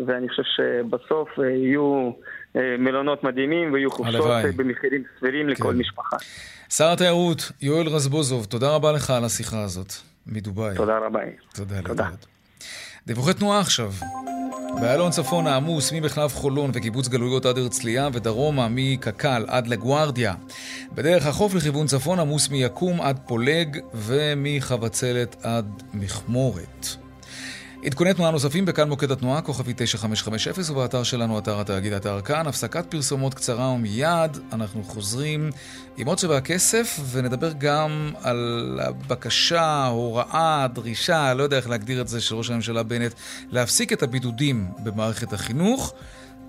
[0.07, 2.11] ואני חושב שבסוף אה, יהיו
[2.57, 5.79] אה, מלונות מדהימים ויהיו חופשות במחירים סבירים לכל כן.
[5.79, 6.17] משפחה.
[6.69, 9.93] שר התיירות, יואל רזבוזוב, תודה רבה לך על השיחה הזאת
[10.27, 10.77] מדובאי.
[10.77, 11.21] תודה רבה.
[11.55, 11.83] תודה.
[11.83, 12.09] תודה.
[13.07, 13.91] דיווחי תנועה עכשיו.
[14.81, 20.35] באלון צפון העמוס ממחלף חולון וקיבוץ גלויות עד הרצליה ודרומה מקק"ל עד לגוארדיה.
[20.95, 27.08] בדרך החוף לכיוון צפון עמוס מיקום עד פולג ומחבצלת עד מכמורת.
[27.85, 32.47] עדכוני תנועה נוספים בכאן מוקד התנועה, כוכבי 9550, ובאתר שלנו, אתר התאגיד, אתר כאן.
[32.47, 35.51] הפסקת פרסומות קצרה ומיד אנחנו חוזרים
[35.97, 42.09] עם עוד שווה הכסף, ונדבר גם על הבקשה, הוראה, דרישה, לא יודע איך להגדיר את
[42.09, 43.13] זה, של ראש הממשלה בנט,
[43.51, 45.95] להפסיק את הבידודים במערכת החינוך.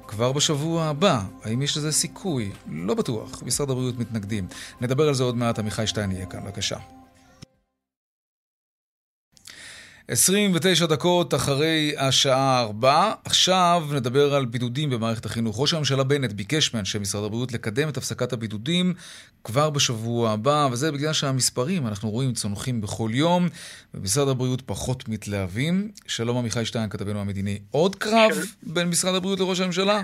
[0.07, 2.51] כבר בשבוע הבא, האם יש לזה סיכוי?
[2.71, 4.47] לא בטוח, משרד הבריאות מתנגדים.
[4.81, 6.77] נדבר על זה עוד מעט, עמיחי שטיין יהיה כאן, בבקשה.
[10.11, 13.11] 29 דקות אחרי השעה 4.
[13.23, 15.59] עכשיו נדבר על בידודים במערכת החינוך.
[15.59, 18.93] ראש הממשלה בנט ביקש מאנשי משרד הבריאות לקדם את הפסקת הבידודים
[19.43, 23.47] כבר בשבוע הבא, וזה בגלל שהמספרים, אנחנו רואים, צונחים בכל יום,
[23.93, 25.91] ומשרד הבריאות פחות מתלהבים.
[26.07, 27.59] שלום עמיחי שטיין, כתבנו המדיני.
[27.71, 28.41] עוד קרב של...
[28.63, 30.01] בין משרד הבריאות לראש הממשלה?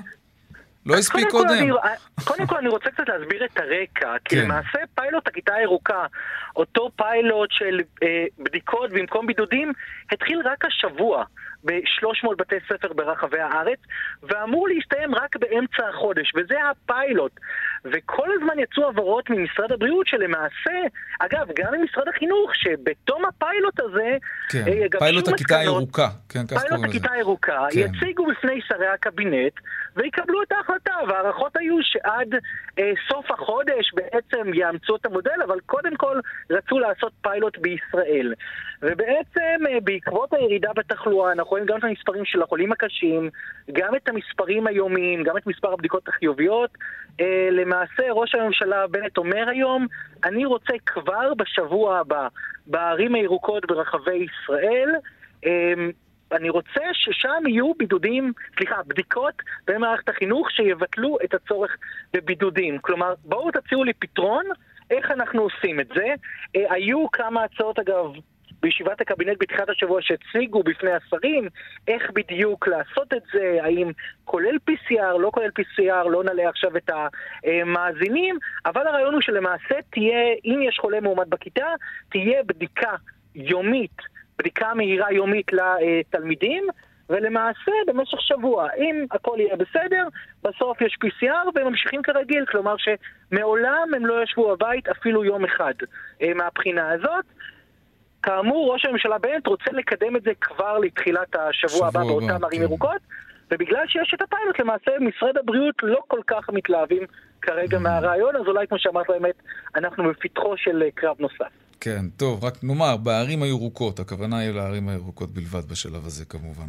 [0.86, 1.50] לא הספיק קודם.
[1.50, 1.72] אני,
[2.24, 4.42] קודם כל אני רוצה קצת להסביר את הרקע, כי כן.
[4.42, 6.06] למעשה פיילוט הכיתה הירוקה,
[6.56, 9.74] אותו פיילוט של אה, בדיקות במקום בידודים,
[10.12, 11.26] התחיל רק השבוע.
[11.66, 13.80] ב-300 בתי ספר ברחבי הארץ,
[14.24, 17.32] ואמור להסתיים רק באמצע החודש, וזה הפיילוט.
[17.86, 20.78] וכל הזמן יצאו הבהרות ממשרד הבריאות שלמעשה,
[21.20, 24.18] אגב, גם ממשרד החינוך, שבתום הפיילוט הזה,
[24.50, 26.70] כן, אה, פיילוט הכיתה הירוקה, כן, כך קוראים לזה.
[26.70, 27.80] פיילוט הכיתה הירוקה, כן.
[27.80, 29.54] יציגו בפני שרי הקבינט,
[29.96, 30.76] ויקבלו את ההחלטה.
[30.86, 32.36] החלטה, וההערכות היו שעד
[32.80, 38.34] אה, סוף החודש בעצם יאמצו את המודל, אבל קודם כל רצו לעשות פיילוט בישראל.
[38.82, 43.30] ובעצם אה, בעקבות הירידה בתחלואה, אנחנו רואים גם את המספרים של החולים הקשים,
[43.72, 46.70] גם את המספרים היומיים, גם את מספר הבדיקות החיוביות.
[47.22, 49.88] אה, למעשה ראש הממשלה בנט אומר היום,
[50.24, 52.28] אני רוצה כבר בשבוע הבא,
[52.68, 54.90] בערים הירוקות ברחבי ישראל,
[55.46, 55.74] אה,
[56.32, 61.78] אני רוצה ששם יהיו בידודים, סליחה, בדיקות במערכת החינוך שיבטלו את הצורך
[62.14, 62.78] בבידודים.
[62.80, 64.46] כלומר, בואו תציעו לי פתרון
[64.92, 66.08] איך אנחנו עושים את זה.
[66.56, 68.06] אה, היו כמה הצעות, אגב,
[68.62, 71.50] בישיבת הקבינט בתחילת השבוע שהציגו בפני השרים
[71.88, 73.92] איך בדיוק לעשות את זה, האם
[74.26, 76.90] כולל PCR, לא כולל PCR, לא נעלה עכשיו את
[77.44, 81.68] המאזינים, אבל הרעיון הוא שלמעשה תהיה, אם יש חולה מאומת בכיתה,
[82.10, 82.96] תהיה בדיקה
[83.36, 83.98] יומית,
[84.40, 86.68] בדיקה מהירה יומית לתלמידים,
[87.10, 90.08] ולמעשה במשך שבוע, אם הכל יהיה בסדר,
[90.44, 95.74] בסוף יש PCR והם ממשיכים כרגיל, כלומר שמעולם הם לא ישבו בבית אפילו יום אחד
[96.22, 97.26] אה, מהבחינה הזאת.
[98.26, 102.62] כאמור, ראש הממשלה בנט רוצה לקדם את זה כבר לתחילת השבוע הבא באותן ערים כן.
[102.62, 103.02] ירוקות,
[103.52, 107.04] ובגלל שיש את הפיילוט, למעשה משרד הבריאות לא כל כך מתלהבים
[107.42, 107.80] כרגע mm.
[107.80, 109.36] מהרעיון, אז אולי כמו שאמרת באמת,
[109.76, 111.54] אנחנו בפתחו של אה, קרב נוסף.
[111.80, 116.68] כן, טוב, רק נאמר, בערים הירוקות, הכוונה היא לערים הירוקות בלבד בשלב הזה כמובן.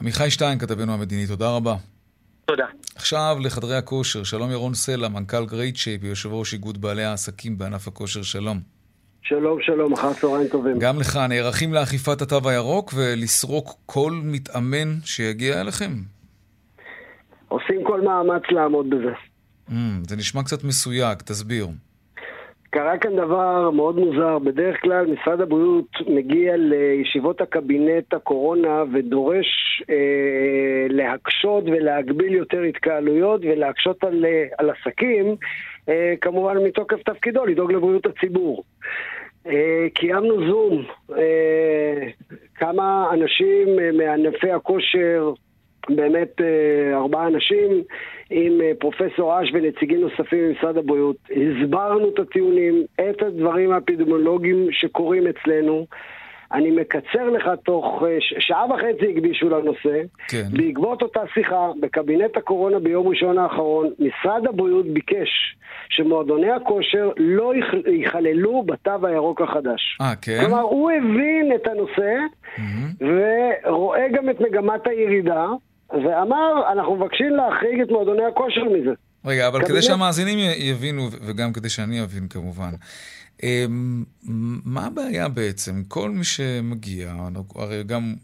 [0.00, 1.74] עמיחי שטיין, כתבנו המדיני, תודה רבה.
[2.44, 2.66] תודה.
[2.96, 7.88] עכשיו לחדרי הכושר, שלום ירון סלע, מנכ"ל Great Shape, יושב ראש איגוד בעלי העסקים בענף
[7.88, 8.77] הכושר, שלום.
[9.28, 10.78] שלום, שלום, אחר צהריים טובים.
[10.78, 15.90] גם לך, נערכים לאכיפת התו הירוק ולסרוק כל מתאמן שיגיע אליכם?
[17.48, 19.12] עושים כל מאמץ לעמוד בזה.
[19.68, 19.72] Mm,
[20.08, 21.66] זה נשמע קצת מסויג, תסביר.
[22.70, 24.38] קרה כאן דבר מאוד מוזר.
[24.38, 34.04] בדרך כלל משרד הבריאות מגיע לישיבות הקבינט הקורונה ודורש אה, להקשות ולהגביל יותר התקהלויות ולהקשות
[34.04, 35.36] על, אה, על עסקים,
[35.88, 38.64] אה, כמובן מתוקף תפקידו לדאוג לבריאות הציבור.
[38.82, 39.17] אה,
[39.94, 40.84] קיימנו זום,
[41.18, 42.08] אה,
[42.54, 45.32] כמה אנשים מענפי הכושר,
[45.88, 46.40] באמת
[46.94, 47.82] ארבעה אנשים,
[48.30, 51.16] עם פרופסור אש ונציגים נוספים ממשרד הבריאות.
[51.30, 55.86] הסברנו את הטיעונים, את הדברים האפידמיולוגיים שקורים אצלנו.
[56.52, 60.02] אני מקצר לך תוך אה, שעה וחצי הקדישו לנושא.
[60.28, 60.44] כן.
[60.52, 65.28] בעקבות אותה שיחה בקבינט הקורונה ביום ראשון האחרון, משרד הבריאות ביקש
[65.88, 67.52] שמועדוני הכושר לא
[67.86, 69.98] ייכללו בתו הירוק החדש.
[70.00, 70.38] אה, כן?
[70.40, 72.14] כלומר, הוא הבין את הנושא
[72.56, 73.04] mm-hmm.
[73.66, 75.46] ורואה גם את מגמת הירידה,
[75.90, 78.90] ואמר, אנחנו מבקשים להחריג את מועדוני הכושר מזה.
[79.24, 79.70] רגע, אבל קבינט...
[79.70, 82.70] כדי שהמאזינים יבינו, וגם כדי שאני אבין כמובן.
[83.42, 84.04] אמ,
[84.64, 85.82] מה הבעיה בעצם?
[85.88, 87.14] כל מי שמגיע,
[87.54, 88.14] הרי גם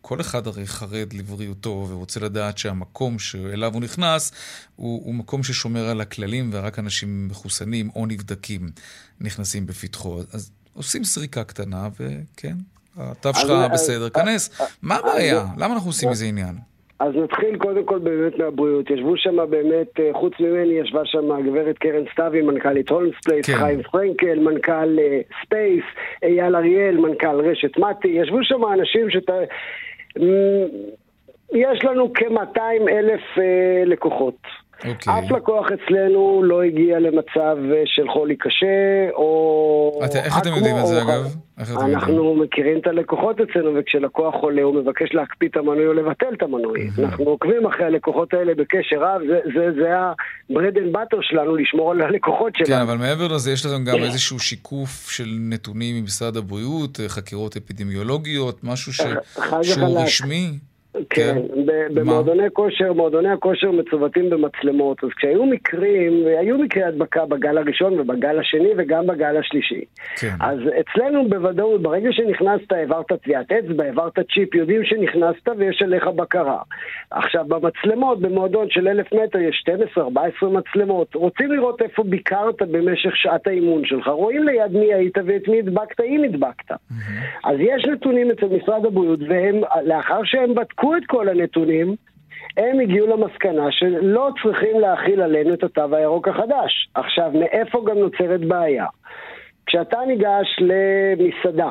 [0.00, 4.32] כל אחד הרי חרד לבריאותו ורוצה לדעת שהמקום שאליו הוא נכנס
[4.76, 8.70] הוא, הוא מקום ששומר על הכללים ורק אנשים מחוסנים או נבדקים
[9.20, 10.20] נכנסים בפתחו.
[10.32, 12.56] אז עושים סריקה קטנה וכן,
[12.96, 14.50] התו שלך בסדר, כנס.
[14.82, 15.46] מה הבעיה?
[15.56, 16.58] למה אנחנו עושים מזה עניין?
[16.98, 18.90] אז נתחיל קודם כל באמת מהבריאות.
[18.90, 23.52] ישבו שם באמת, אה, חוץ ממני ישבה שם הגברת קרן שתוי, מנכ"לית Holmes Place, כן.
[23.52, 25.84] חיים פרנקל, מנכ"ל uh, Space,
[26.22, 29.34] אייל אריאל, מנכ"ל רשת מתי, ישבו שם אנשים שאתה...
[31.52, 33.40] יש לנו כ-200 אלף uh,
[33.86, 34.63] לקוחות.
[34.84, 34.88] Okay.
[34.88, 35.18] אוקיי.
[35.18, 40.00] אף לקוח אצלנו לא הגיע למצב אה, של חולי קשה, או...
[40.04, 41.36] את, איך אתם יודעים את זה אגב?
[41.58, 42.34] אנחנו?
[42.34, 46.90] מכירים את הלקוחות אצלנו, וכשלקוח חולה הוא מבקש להקפיא את המנוי או לבטל את המנוי.
[46.98, 51.90] אנחנו עוקבים אחרי הלקוחות האלה בקשר רב, זה, זה, זה ה-bread and butter שלנו, לשמור
[51.90, 52.68] על הלקוחות שלנו.
[52.68, 58.64] כן, אבל מעבר לזה, יש לכם גם איזשהו שיקוף של נתונים ממשרד הבריאות, חקירות אפידמיולוגיות,
[58.64, 59.00] משהו ש...
[59.62, 60.58] שהוא רשמי?
[61.10, 61.64] כן, כן.
[61.94, 68.38] במועדוני כושר, מועדוני הכושר מצוותים במצלמות, אז כשהיו מקרים, היו מקרי הדבקה בגל הראשון ובגל
[68.38, 69.84] השני וגם בגל השלישי.
[70.20, 70.34] כן.
[70.40, 76.58] אז אצלנו בוודאות, ברגע שנכנסת, העברת טביעת אצבע, העברת צ'יפ, יודעים שנכנסת ויש עליך בקרה.
[77.10, 79.64] עכשיו, במצלמות, במועדון של אלף מטר יש
[79.98, 80.00] 12-14
[80.46, 81.14] מצלמות.
[81.14, 86.00] רוצים לראות איפה ביקרת במשך שעת האימון שלך, רואים ליד מי היית ואת מי הדבקת,
[86.00, 86.70] אם הדבקת.
[86.70, 87.50] Mm-hmm.
[87.50, 90.83] אז יש נתונים אצל משרד הבריאות, והם, לאחר שהם בדקו...
[90.84, 91.96] בדקו את כל הנתונים,
[92.56, 96.88] הם הגיעו למסקנה שלא צריכים להכיל עלינו את התו הירוק החדש.
[96.94, 98.86] עכשיו, מאיפה גם נוצרת בעיה?
[99.66, 101.68] כשאתה ניגש למסעדה,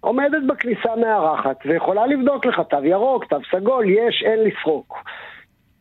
[0.00, 5.04] עומדת בכניסה מארחת ויכולה לבדוק לך תו ירוק, תו סגול, יש, אין לסרוק.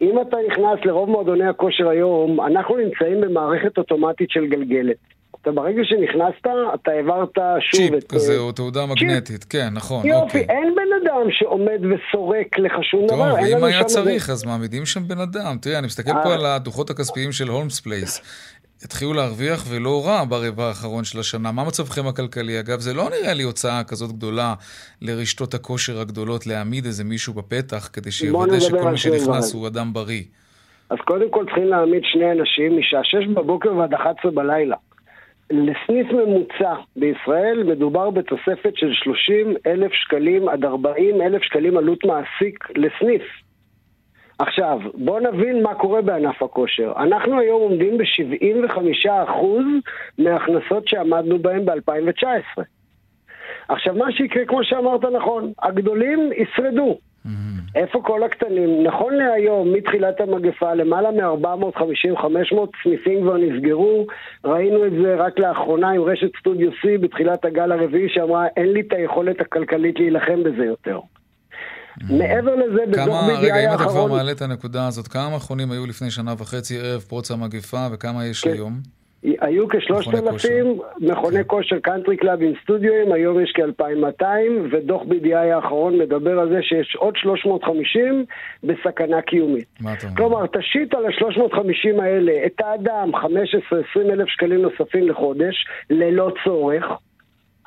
[0.01, 5.14] אם אתה נכנס לרוב מועדוני הכושר היום, אנחנו נמצאים במערכת אוטומטית של גלגלת.
[5.45, 7.99] אתה ברגע שנכנסת, אתה העברת שוב צ'יפ את...
[7.99, 10.45] צ'יפ כזה, או תהודה מגנטית, כן, נכון, יופי, אוקיי.
[10.49, 13.31] אין בן אדם שעומד וסורק לך שום דבר.
[13.31, 14.33] טוב, ואם היה צריך, זה...
[14.33, 15.57] אז מעמידים שם בן אדם.
[15.61, 18.21] תראה, אני מסתכל פה על הדוחות הכספיים של Holmes Place.
[18.83, 21.51] התחילו להרוויח ולא רע ברבע האחרון של השנה.
[21.51, 22.59] מה מצבכם הכלכלי?
[22.59, 24.53] אגב, זה לא נראה לי הוצאה כזאת גדולה
[25.01, 30.23] לרשתות הכושר הגדולות להעמיד איזה מישהו בפתח, כדי שיוודא שכל מי שנכנס הוא אדם בריא.
[30.89, 34.75] אז קודם כל צריכים להעמיד שני אנשים משעה 6 בבוקר ועד 11 בלילה.
[35.51, 42.69] לסניף ממוצע בישראל מדובר בתוספת של 30 אלף שקלים עד 40 אלף שקלים עלות מעסיק
[42.75, 43.23] לסניף.
[44.39, 46.93] עכשיו, בואו נבין מה קורה בענף הכושר.
[46.97, 49.09] אנחנו היום עומדים ב-75%
[50.17, 52.61] מההכנסות שעמדנו בהן ב-2019.
[53.67, 56.97] עכשיו, מה שיקרה, כמו שאמרת נכון, הגדולים ישרדו.
[57.25, 57.71] Mm-hmm.
[57.75, 58.83] איפה כל הקטנים?
[58.83, 64.05] נכון להיום, מתחילת המגפה, למעלה מ-450-500 סניפים כבר נסגרו.
[64.45, 68.81] ראינו את זה רק לאחרונה עם רשת סטודיו C בתחילת הגל הרביעי, שאמרה, אין לי
[68.81, 70.99] את היכולת הכלכלית להילחם בזה יותר.
[70.99, 72.13] Mm-hmm.
[72.13, 73.43] מעבר לזה, בדוח BDI האחרון...
[73.43, 77.01] רגע, אם אתה כבר מעלה את הנקודה הזאת, כמה מכונים היו לפני שנה וחצי ערב
[77.01, 78.51] פרוץ המגפה, וכמה יש כן.
[78.51, 78.79] היום?
[79.41, 84.25] היו כשלושת אלפים מכוני כושר קאנטרי קלאב עם סטודיואים, היום יש כ-2200,
[84.71, 88.25] ודוח BDI האחרון מדבר על זה שיש עוד 350
[88.63, 89.65] בסכנה קיומית.
[89.79, 90.17] מה אתה אומר?
[90.17, 93.27] כלומר, תשית על ה-350 האלה את האדם 15-20
[93.95, 96.85] אלף שקלים נוספים לחודש, ללא צורך,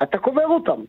[0.02, 0.80] אתה קובר אותם.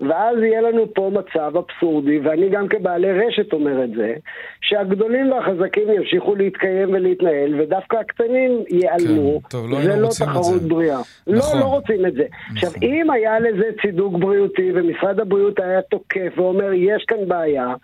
[0.00, 4.14] ואז יהיה לנו פה מצב אבסורדי, ואני גם כבעלי רשת אומר את זה,
[4.60, 9.40] שהגדולים והחזקים ימשיכו להתקיים ולהתנהל, ודווקא הקטנים ייעלמו.
[9.42, 11.00] כן, טוב, לא זה לא תחרות בריאה.
[11.26, 11.58] לא, נכון.
[11.58, 12.24] לא, לא רוצים את זה.
[12.30, 12.54] נכון.
[12.54, 17.74] עכשיו, אם היה לזה צידוק בריאותי, ומשרד הבריאות היה תוקף ואומר, יש כאן בעיה,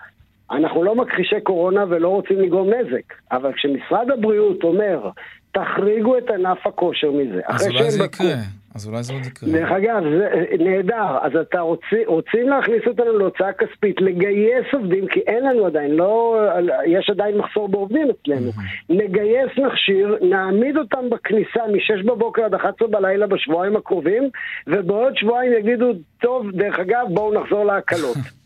[0.50, 5.11] אנחנו לא מכחישי קורונה ולא רוצים לגרום נזק, אבל כשמשרד הבריאות אומר,
[5.53, 8.35] תחריגו את ענף הכושר מזה, אז אולי זה יקרה.
[8.75, 9.51] אז אולי זה עוד יקרה.
[9.53, 11.19] דרך אגב, זה נהדר.
[11.23, 16.41] אז אתה רוצי, רוצים להכניס אותנו להוצאה כספית, לגייס עובדים, כי אין לנו עדיין, לא,
[16.87, 18.51] יש עדיין מחסור בעובדים אצלנו.
[18.89, 24.31] נגייס מכשיר, נעמיד אותם בכניסה מ-6 בבוקר עד 11 בלילה בשבועיים הקרובים,
[24.67, 28.17] ובעוד שבועיים יגידו, טוב, דרך אגב, בואו נחזור להקלות.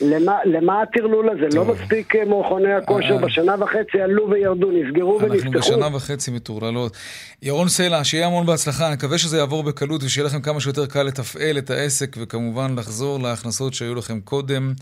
[0.00, 1.56] למה, למה הטרלול הזה?
[1.56, 5.34] לא מספיק אה, מכוני הכושר אה, בשנה וחצי עלו וירדו, נסגרו ונפתחו?
[5.34, 6.96] אנחנו בשנה וחצי מטורללות.
[7.42, 11.02] ירון סלע, שיהיה המון בהצלחה, אני מקווה שזה יעבור בקלות ושיהיה לכם כמה שיותר קל
[11.02, 14.72] לתפעל את העסק וכמובן לחזור להכנסות שהיו לכם קודם.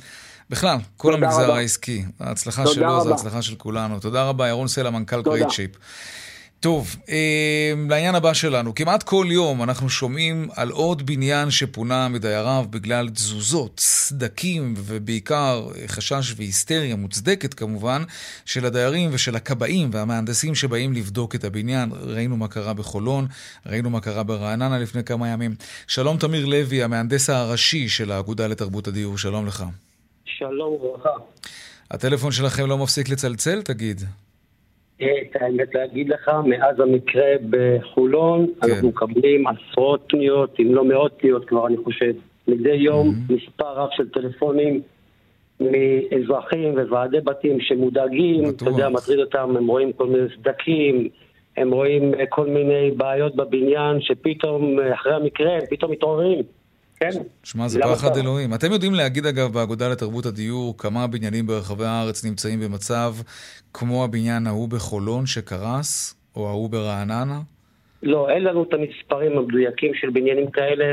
[0.51, 1.57] בכלל, כל המגזר רבה.
[1.57, 2.05] העסקי.
[2.21, 3.05] ההצלחה שלו רבה.
[3.05, 4.01] זה ההצלחה של כולנו.
[4.01, 5.71] תודה רבה, ירון סלע, מנכ"ל שייפ.
[6.61, 8.75] טוב, אה, לעניין הבא שלנו.
[8.75, 16.35] כמעט כל יום אנחנו שומעים על עוד בניין שפונה מדייריו בגלל תזוזות, סדקים ובעיקר חשש
[16.37, 18.03] והיסטריה מוצדקת כמובן
[18.45, 21.91] של הדיירים ושל הכבאים והמהנדסים שבאים לבדוק את הבניין.
[21.93, 23.27] ראינו מה קרה בחולון,
[23.67, 25.55] ראינו מה קרה ברעננה לפני כמה ימים.
[25.87, 29.65] שלום תמיר לוי, המהנדס הראשי של האגודה לתרבות הדיור, שלום לך.
[30.25, 31.11] שלום וברכה.
[31.91, 34.03] הטלפון שלכם לא מפסיק לצלצל, תגיד.
[35.03, 38.71] את האמת להגיד לך, מאז המקרה בחולון, כן.
[38.71, 42.13] אנחנו מקבלים עשרות פניות, אם לא מאות פניות כבר, אני חושב.
[42.49, 43.33] מדי יום mm-hmm.
[43.35, 44.81] מספר רב של טלפונים
[45.61, 48.45] מאזרחים וועדי בתים שמודאגים.
[48.49, 51.09] אתה יודע, מטריד אותם, הם רואים כל מיני סדקים,
[51.57, 56.43] הם רואים כל מיני בעיות בבניין, שפתאום, אחרי המקרה, הם פתאום מתעוררים.
[57.01, 57.11] כן.
[57.43, 58.55] שמע, זה פחד אלוהים.
[58.55, 63.15] אתם יודעים להגיד, אגב, באגודה לתרבות הדיור, כמה בניינים ברחבי הארץ נמצאים במצב
[63.75, 67.41] כמו הבניין ההוא בחולון שקרס, או ההוא ברעננה?
[68.03, 70.93] לא, אין לנו את המספרים המדויקים של בניינים כאלה.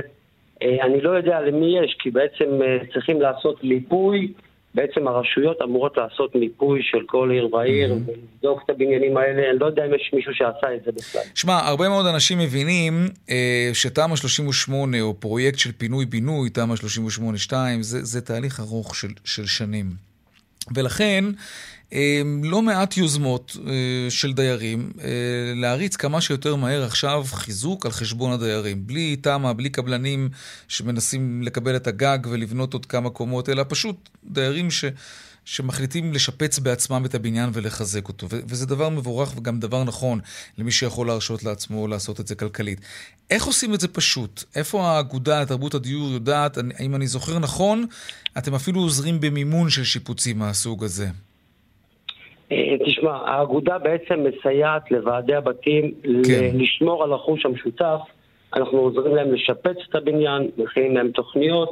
[0.62, 4.34] אה, אני לא יודע למי יש, כי בעצם אה, צריכים לעשות ליפוי
[4.76, 8.12] בעצם הרשויות אמורות לעשות מיפוי של כל עיר ועיר mm-hmm.
[8.12, 11.22] ולבדוק את הבניינים האלה, אני לא יודע אם יש מישהו שעשה את זה בכלל.
[11.36, 16.76] שמע, הרבה מאוד אנשים מבינים אה, שתמ"א 38 או פרויקט של פינוי-בינוי, תמ"א
[17.50, 19.86] 38-2, זה, זה תהליך ארוך של, של שנים.
[20.76, 21.24] ולכן
[22.44, 25.08] לא מעט יוזמות אה, של דיירים אה,
[25.56, 28.88] להריץ כמה שיותר מהר עכשיו חיזוק על חשבון הדיירים.
[28.88, 30.30] בלי תמ"א, בלי קבלנים
[30.68, 34.86] שמנסים לקבל את הגג ולבנות עוד כמה קומות, אלא פשוט דיירים ש...
[35.46, 38.28] שמחליטים לשפץ בעצמם את הבניין ולחזק אותו.
[38.30, 40.20] ו- וזה דבר מבורך וגם דבר נכון
[40.58, 42.82] למי שיכול להרשות לעצמו לעשות את זה כלכלית.
[43.30, 44.44] איך עושים את זה פשוט?
[44.56, 47.86] איפה האגודה לתרבות הדיור יודעת, אם אני זוכר נכון,
[48.38, 51.10] אתם אפילו עוזרים במימון של שיפוצים מהסוג הזה.
[52.52, 56.52] אה, תשמע, האגודה בעצם מסייעת לוועדי הבתים כן.
[56.54, 58.00] לשמור על החוש המשותף.
[58.56, 61.70] אנחנו עוזרים להם לשפץ את הבניין, מכינים להם תוכניות,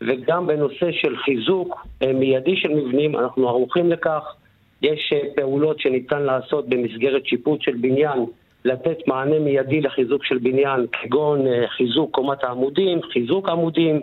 [0.00, 4.34] וגם בנושא של חיזוק אה, מיידי של מבנים, אנחנו ערוכים לכך.
[4.82, 8.24] יש אה, פעולות שניתן לעשות במסגרת שיפוץ של בניין,
[8.64, 11.46] לתת מענה מיידי לחיזוק של בניין, כגון
[11.76, 14.00] חיזוק קומת העמודים, חיזוק עמודים,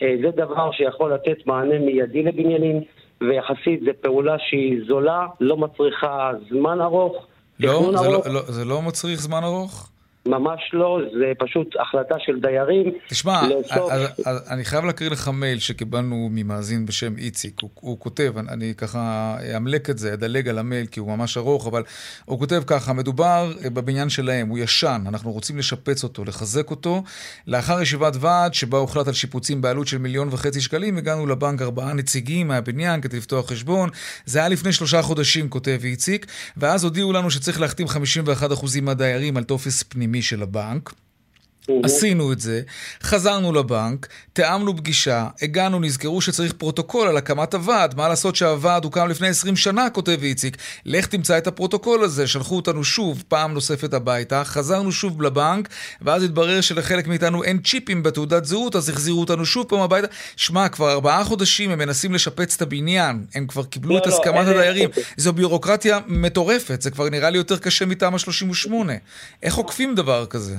[0.00, 2.80] זה דבר שיכול לתת מענה מיידי לבניינים,
[3.28, 7.26] ויחסית זו פעולה שהיא זולה, לא מצריכה זמן ארוך.
[7.60, 8.26] לא, זה, לא, ארוך.
[8.26, 9.91] לא, זה לא מצריך זמן ארוך?
[10.26, 12.92] ממש לא, זה פשוט החלטה של דיירים.
[13.08, 13.92] תשמע, לאסוף...
[14.50, 17.60] אני חייב להקריא לך מייל שקיבלנו ממאזין בשם איציק.
[17.60, 21.36] הוא, הוא כותב, אני, אני ככה אמלק את זה, אדלג על המייל כי הוא ממש
[21.36, 21.82] ארוך, אבל
[22.24, 27.02] הוא כותב ככה, מדובר בבניין שלהם, הוא ישן, אנחנו רוצים לשפץ אותו, לחזק אותו.
[27.46, 31.92] לאחר ישיבת ועד שבה הוחלט על שיפוצים בעלות של מיליון וחצי שקלים, הגענו לבנק ארבעה
[31.92, 33.88] נציגים מהבניין כדי לפתוח חשבון.
[34.24, 37.90] זה היה לפני שלושה חודשים, כותב איציק, ואז הודיעו לנו שצריך להחתים 51%
[38.82, 40.11] מהדיירים על טופס פנימי.
[40.12, 41.01] הפנימי של הבנק.
[41.84, 42.62] עשינו את זה,
[43.02, 47.94] חזרנו לבנק, תיאמנו פגישה, הגענו, נזכרו שצריך פרוטוקול על הקמת הוועד.
[47.96, 50.56] מה לעשות שהוועד הוקם לפני 20 שנה, כותב איציק.
[50.86, 52.26] לך תמצא את הפרוטוקול הזה.
[52.26, 55.68] שלחו אותנו שוב, פעם נוספת הביתה, חזרנו שוב לבנק,
[56.02, 60.06] ואז התברר שלחלק מאיתנו אין צ'יפים בתעודת זהות, אז החזירו אותנו שוב פעם הביתה.
[60.36, 64.12] שמע, כבר ארבעה חודשים הם מנסים לשפץ את הבניין, הם כבר קיבלו לא, את לא,
[64.12, 64.90] הסכמת לא, הדיירים.
[65.16, 68.92] זו ביורוקרטיה מטורפת, זה כבר נראה לי יותר קשה מתמ"א 38.
[69.42, 70.56] איך עוקפים דבר כזה?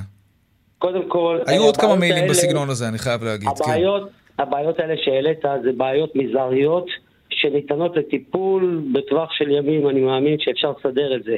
[0.83, 1.39] קודם כל...
[1.47, 3.63] היו עוד כמה מיילים האלה, בסגנון הזה, אני חייב להגיד, כן.
[3.63, 4.43] הבעיות, כן.
[4.43, 6.85] הבעיות האלה שהעלית זה בעיות מזעריות
[7.29, 11.35] שניתנות לטיפול בטווח של ימים, אני מאמין שאפשר לסדר את זה.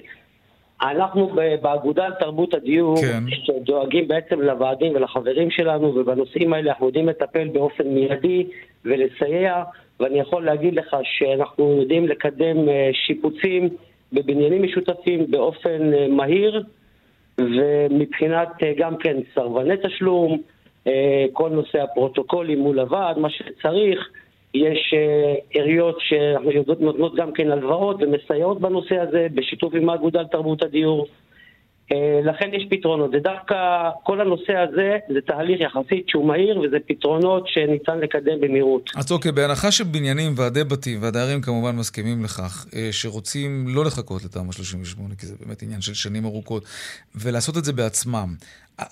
[0.81, 3.23] אנחנו באגודה לתרבות הדיור, כן.
[3.45, 8.47] שדואגים בעצם לוועדים ולחברים שלנו, ובנושאים האלה אנחנו יודעים לטפל באופן מיידי
[8.85, 9.63] ולסייע,
[9.99, 13.69] ואני יכול להגיד לך שאנחנו יודעים לקדם אה, שיפוצים
[14.13, 16.63] בבניינים משותפים באופן אה, מהיר.
[17.37, 20.41] ומבחינת אה, גם כן סרבני תשלום,
[20.87, 24.09] אה, כל נושא הפרוטוקולים מול הוועד, מה שצריך,
[24.53, 31.07] יש אה, עיריות שנותנות גם כן הלוואות ומסייעות בנושא הזה בשיתוף עם האגודה לתרבות הדיור.
[31.91, 33.11] אה, לכן יש פתרונות.
[33.11, 33.55] זה דווקא,
[34.03, 38.89] כל הנושא הזה זה תהליך יחסית שהוא מהיר וזה פתרונות שניתן לקדם במהירות.
[38.95, 44.51] אז אוקיי, בהנחה שבניינים, ועדי בתים והדיירים כמובן מסכימים לכך, אה, שרוצים לא לחכות לתמ"א
[44.51, 46.63] 38, כי זה באמת עניין של שנים ארוכות,
[47.15, 48.35] ולעשות את זה בעצמם.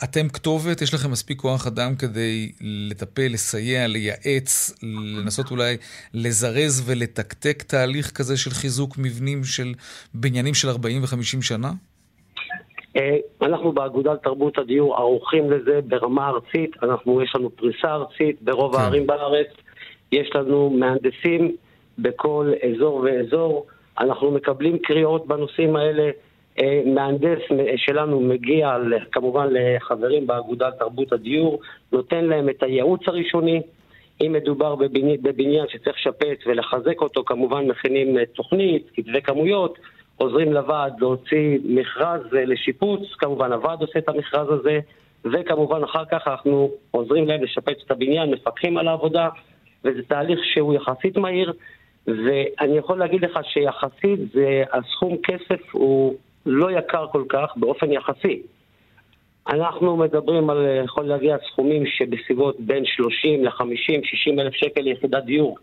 [0.03, 5.77] אתם כתובת, יש לכם מספיק כוח אדם כדי לטפל, לסייע, לייעץ, לנסות אולי
[6.13, 9.73] לזרז ולתקתק תהליך כזה של חיזוק מבנים של
[10.13, 11.71] בניינים של 40 ו-50 שנה?
[12.95, 18.75] אה, אנחנו באגודה לתרבות הדיור ערוכים לזה ברמה ארצית, אנחנו, יש לנו פריסה ארצית ברוב
[18.75, 18.81] כן.
[18.81, 19.47] הערים בארץ,
[20.11, 21.55] יש לנו מהנדסים
[21.99, 23.65] בכל אזור ואזור,
[23.99, 26.09] אנחנו מקבלים קריאות בנושאים האלה,
[26.59, 27.39] אה, מהנדס
[27.77, 28.77] שלנו מגיע
[29.11, 31.59] כמובן לחברים באגודה לתרבות הדיור,
[31.91, 33.61] נותן להם את הייעוץ הראשוני,
[34.21, 39.79] אם מדובר בבניין, בבניין שצריך לשפץ ולחזק אותו, כמובן מכינים תוכנית, כתבי כמויות,
[40.17, 44.79] עוזרים לוועד להוציא מכרז לשיפוץ, כמובן הוועד עושה את המכרז הזה,
[45.25, 49.29] וכמובן אחר כך אנחנו עוזרים להם לשפץ את הבניין, מפקחים על העבודה,
[49.83, 51.53] וזה תהליך שהוא יחסית מהיר,
[52.07, 58.41] ואני יכול להגיד לך שיחסית זה, הסכום כסף הוא לא יקר כל כך באופן יחסי.
[59.47, 65.57] אנחנו מדברים על, יכול להגיע סכומים שבסביבות בין 30 ל-50, 60 אלף שקל ליחידת דיור.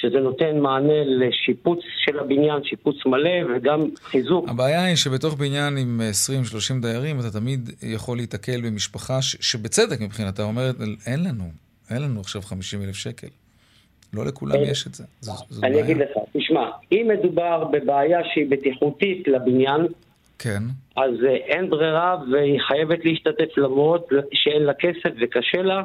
[0.00, 4.48] שזה נותן מענה לשיפוץ של הבניין, שיפוץ מלא וגם חיזוק.
[4.48, 6.00] הבעיה היא שבתוך בניין עם
[6.78, 10.74] 20-30 דיירים אתה תמיד יכול להיתקל במשפחה ש- שבצדק מבחינתה אומרת,
[11.06, 11.44] אין לנו,
[11.90, 13.26] אין לנו עכשיו 50 אלף שקל.
[14.12, 15.04] לא לכולם אה, יש את זה.
[15.20, 15.84] זו, זו אני בעיה.
[15.84, 19.80] אגיד לך, תשמע, אם מדובר בבעיה שהיא בטיחותית לבניין,
[20.38, 20.62] כן.
[20.96, 25.82] אז אה, אין ברירה והיא חייבת להשתתף למרות שאין לה כסף וקשה לה.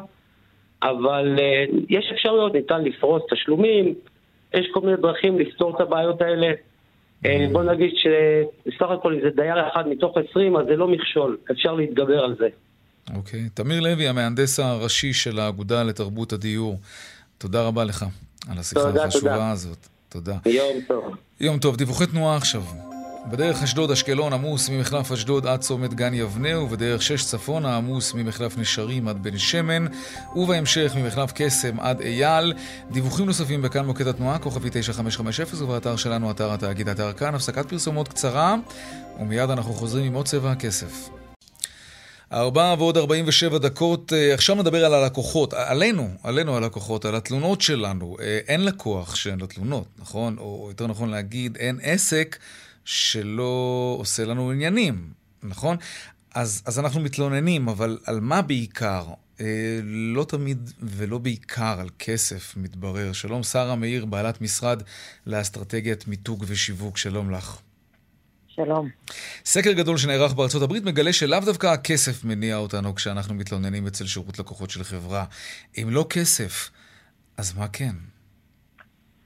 [0.84, 3.94] אבל uh, יש אפשרויות, ניתן לפרוס תשלומים,
[4.54, 6.48] יש כל מיני דרכים לפתור את הבעיות האלה.
[7.24, 11.74] Uh, בוא נגיד שבסך הכל זה דייר אחד מתוך 20, אז זה לא מכשול, אפשר
[11.74, 12.48] להתגבר על זה.
[13.16, 13.40] אוקיי.
[13.40, 13.50] Okay.
[13.54, 16.80] תמיר לוי, המהנדס הראשי של האגודה לתרבות הדיור,
[17.38, 18.06] תודה רבה לך
[18.52, 19.88] על השיחה החשובה הזאת.
[20.10, 20.36] תודה.
[20.46, 21.16] יום טוב.
[21.40, 21.76] יום טוב.
[21.76, 22.62] דיווחי תנועה עכשיו.
[23.26, 29.08] בדרך אשדוד-אשקלון עמוס ממחלף אשדוד עד צומת גן יבנה, ובדרך שש צפונה עמוס ממחלף נשרים
[29.08, 29.86] עד בן שמן,
[30.36, 32.54] ובהמשך ממחלף קסם עד אייל.
[32.92, 37.36] דיווחים נוספים בכאן מוקד התנועה, כוכבי 9550, ובאתר שלנו, אתר התאגיד, אתר כאן.
[37.36, 38.56] הפסקת פרסומות קצרה,
[39.20, 41.10] ומיד אנחנו חוזרים עם עוד צבע הכסף.
[42.34, 44.14] ארבע ועוד ארבעים ושבע דקות.
[44.14, 48.18] אה, עכשיו נדבר על הלקוחות, עלינו, עלינו הלקוחות, על התלונות שלנו.
[48.22, 50.36] אה, אין לקוח שאין לו תלונות, נכון?
[50.38, 52.38] או יותר נכון להגיד, אין עסק
[52.86, 55.14] שלא עושה לנו עניינים,
[55.44, 55.78] נכון?
[56.34, 59.06] אז, אז אנחנו מתלוננים, אבל על מה בעיקר?
[59.42, 63.14] אה, לא תמיד ולא בעיקר על כסף, מתברר.
[63.14, 64.84] שלום, שרה מאיר, בעלת משרד
[65.26, 67.58] לאסטרטגיית מיתוג ושיווק, שלום לך.
[68.48, 68.90] שלום.
[69.46, 74.40] סקר גדול שנערך בארצות הברית מגלה שלאו דווקא הכסף מניע אותנו כשאנחנו מתלוננים אצל שירות
[74.40, 75.26] לקוחות של חברה.
[75.78, 76.70] אם לא כסף,
[77.38, 77.96] אז מה כן?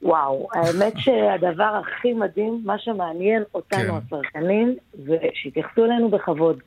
[0.02, 3.94] וואו, האמת שהדבר הכי מדהים, מה שמעניין אותנו כן.
[3.94, 4.76] הצרכנים,
[5.06, 6.58] זה שיתייחסו אלינו בכבוד.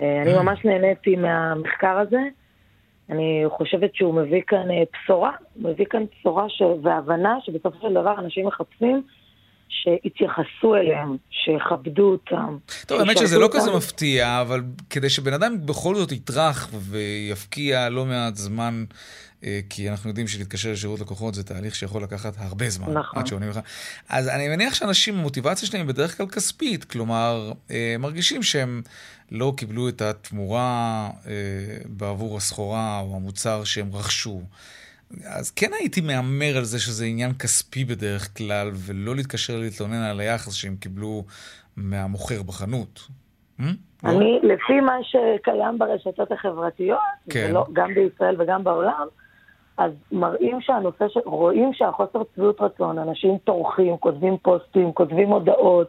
[0.00, 0.42] אה, אני mm.
[0.42, 2.20] ממש נהניתי מהמחקר הזה.
[3.10, 6.62] אני חושבת שהוא מביא כאן אה, בשורה, מביא כאן בשורה ש...
[6.82, 9.02] והבנה שבסופו של דבר אנשים מחפשים
[9.68, 12.56] שיתייחסו אליהם, שיכבדו אותם.
[12.86, 18.04] טוב, האמת שזה לא כזה מפתיע, אבל כדי שבן אדם בכל זאת יטרח ויפקיע לא
[18.04, 18.94] מעט זמן, אה,
[19.70, 22.92] כי אנחנו יודעים שלהתקשר לשירות לקוחות זה תהליך שיכול לקחת הרבה זמן.
[22.92, 23.18] נכון.
[23.18, 23.60] עד שעונים לך.
[24.08, 28.82] אז אני מניח שאנשים, המוטיבציה שלהם היא בדרך כלל כספית, כלומר, אה, מרגישים שהם
[29.30, 31.32] לא קיבלו את התמורה אה,
[31.86, 34.42] בעבור הסחורה או המוצר שהם רכשו.
[35.24, 40.20] אז כן הייתי מהמר על זה שזה עניין כספי בדרך כלל, ולא להתקשר להתלונן על
[40.20, 41.24] היחס שהם קיבלו
[41.76, 43.08] מהמוכר בחנות.
[43.60, 43.62] Hmm?
[44.04, 44.54] אני, לא?
[44.54, 46.98] לפי מה שקיים ברשתות החברתיות,
[47.30, 47.46] כן.
[47.50, 49.06] ולא, גם בישראל וגם בעולם,
[49.78, 55.88] אז מראים שהנושא של, רואים שהחוסר צביעות רצון, אנשים טורחים, כותבים פוסטים, כותבים הודעות,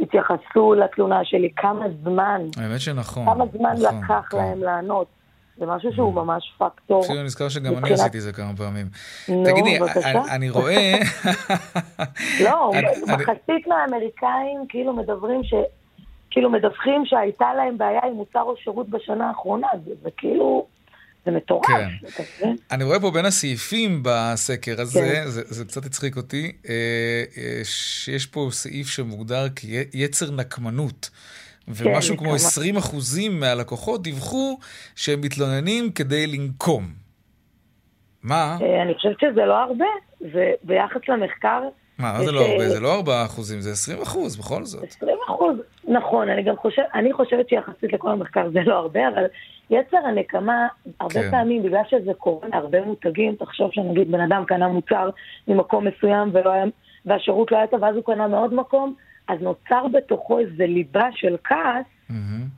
[0.00, 4.36] התייחסו לתלונה שלי, כמה זמן, האמת שנכון, כמה זמן נכון, לקח כן.
[4.36, 5.06] להם לענות.
[5.56, 7.04] זה משהו שהוא ממש פקטור.
[7.04, 8.86] אפילו נזכר שגם אני עשיתי זה כמה פעמים.
[9.26, 9.78] תגידי,
[10.30, 10.92] אני רואה...
[12.44, 12.70] לא,
[13.06, 15.54] מחצית מהאמריקאים כאילו מדברים ש...
[16.30, 19.68] כאילו מדווחים שהייתה להם בעיה עם מוצר או שירות בשנה האחרונה,
[20.02, 20.66] זה כאילו...
[21.24, 21.64] זה מטורף.
[22.38, 22.54] כן.
[22.70, 25.26] אני רואה פה בין הסעיפים בסקר הזה, כן.
[25.26, 26.74] זה, זה קצת הצחיק אותי, אה,
[27.36, 31.10] אה, שיש פה סעיף שמוגדר כיצר נקמנות.
[31.68, 34.58] ומשהו כן, כמו 20 אחוזים מהלקוחות דיווחו
[34.96, 36.82] שהם מתלוננים כדי לנקום.
[38.22, 38.58] מה?
[38.62, 39.84] אה, אני חושבת שזה לא הרבה,
[40.20, 41.60] זה ביחס למחקר...
[41.98, 42.68] מה, מה זה לא הרבה?
[42.68, 44.84] זה לא 4 אחוזים, זה 20 אחוז בכל זאת.
[44.84, 49.24] 20 אחוז, נכון, אני גם חושבת, אני חושבת שיחסית לכל המחקר זה לא הרבה, אבל
[49.70, 50.68] יצר הנקמה,
[51.00, 51.30] הרבה כן.
[51.30, 55.10] פעמים, בגלל שזה קורה להרבה מותגים, תחשוב שנגיד בן אדם קנה מוצר
[55.48, 56.64] ממקום מסוים ולא היה,
[57.06, 58.94] והשירות לא היה טוב, ואז הוא קנה מעוד מקום,
[59.28, 62.12] אז נוצר בתוכו איזה ליבה של כעס, mm-hmm.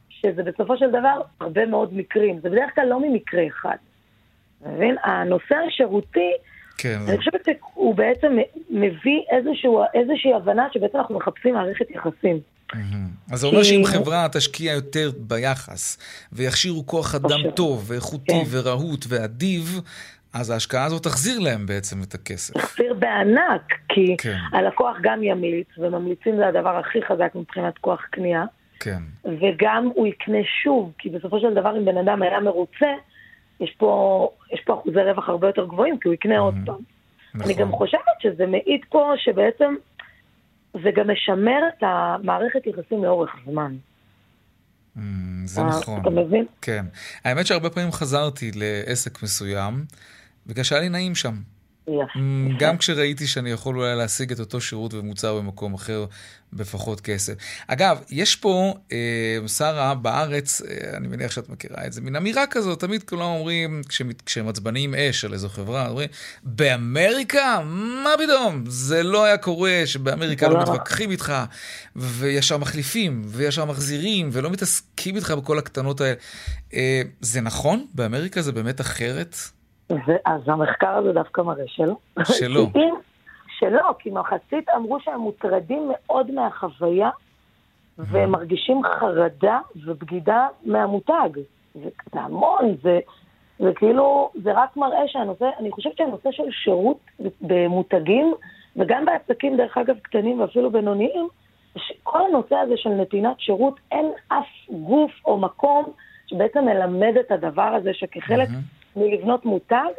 [0.09, 2.41] שזה בסופו של דבר הרבה מאוד מקרים.
[2.41, 3.77] זה בדרך כלל לא ממקרה אחד.
[4.67, 4.97] מבין?
[5.05, 6.33] הנושא השירותי,
[6.79, 6.99] כן.
[7.09, 8.37] אני חושבת שהוא בעצם
[8.70, 12.41] מביא איזשהו, איזושהי הבנה שבעצם אנחנו מחפשים מערכת יחסים.
[13.33, 15.99] אז זה אומר שאם חברה תשקיע יותר ביחס,
[16.33, 18.51] ויכשירו כוח אדם טוב, ואיכותי, כן.
[18.51, 19.81] ורהוט, ואדיב,
[20.33, 22.55] אז ההשקעה הזאת תחזיר להם בעצם את הכסף.
[22.55, 24.37] תחזיר בענק, כי כן.
[24.53, 28.45] הלקוח גם ימליץ, וממליצים זה הדבר הכי חזק מבחינת כוח קנייה.
[28.81, 29.03] כן.
[29.25, 32.89] וגם הוא יקנה שוב, כי בסופו של דבר אם בן אדם היה מרוצה,
[33.63, 36.81] יש פה, יש פה אחוזי רווח הרבה יותר גבוהים, כי הוא יקנה עוד פעם.
[37.35, 37.51] נכון.
[37.51, 39.75] אני גם חושבת שזה מעיד פה שבעצם
[40.75, 43.77] זה גם משמר את המערכת יחסים לאורך זמן.
[45.45, 46.01] זה אה, נכון.
[46.01, 46.47] אתה מבין?
[46.63, 46.85] כן.
[47.25, 49.85] האמת שהרבה פעמים חזרתי לעסק מסוים,
[50.47, 51.35] בגלל שהיה לי נעים שם.
[52.59, 56.07] גם כשראיתי שאני יכול אולי להשיג את אותו שירות ומוצר במקום אחר
[56.53, 57.33] בפחות כסף.
[57.66, 62.47] אגב, יש פה, אה, שרה, בארץ, אה, אני מניח שאת מכירה את זה, מין אמירה
[62.47, 63.83] כזאת, תמיד כולם אומרים,
[64.26, 66.09] כשהם עצבניים אש על איזו חברה, אומרים,
[66.43, 67.61] באמריקה?
[68.05, 68.64] מה פתאום?
[68.68, 71.35] זה לא היה קורה שבאמריקה לא, לא מתווכחים איתך,
[71.97, 76.14] וישר מחליפים, וישר מחזירים, ולא מתעסקים איתך בכל הקטנות האלה.
[76.74, 77.87] אה, זה נכון?
[77.95, 79.37] באמריקה זה באמת אחרת?
[80.24, 81.95] אז המחקר הזה דווקא מראה שלא.
[82.24, 82.66] שלא.
[83.59, 87.11] שלא, כי מחצית אמרו שהם מוטרדים מאוד מהחוויה,
[87.99, 91.28] והם מרגישים חרדה ובגידה מהמותג.
[91.74, 93.01] זה, זה המון, זה,
[93.59, 96.99] זה כאילו, זה רק מראה שהנושא, אני חושבת שהנושא של שירות
[97.40, 98.34] במותגים,
[98.76, 101.28] וגם בעסקים, דרך אגב, קטנים ואפילו בינוניים,
[102.03, 105.84] כל הנושא הזה של נתינת שירות, אין אף גוף או מקום
[106.26, 108.49] שבעצם מלמד את הדבר הזה שכחלק...
[108.49, 108.82] Mm-hmm.
[108.97, 109.93] מלבנות מותג,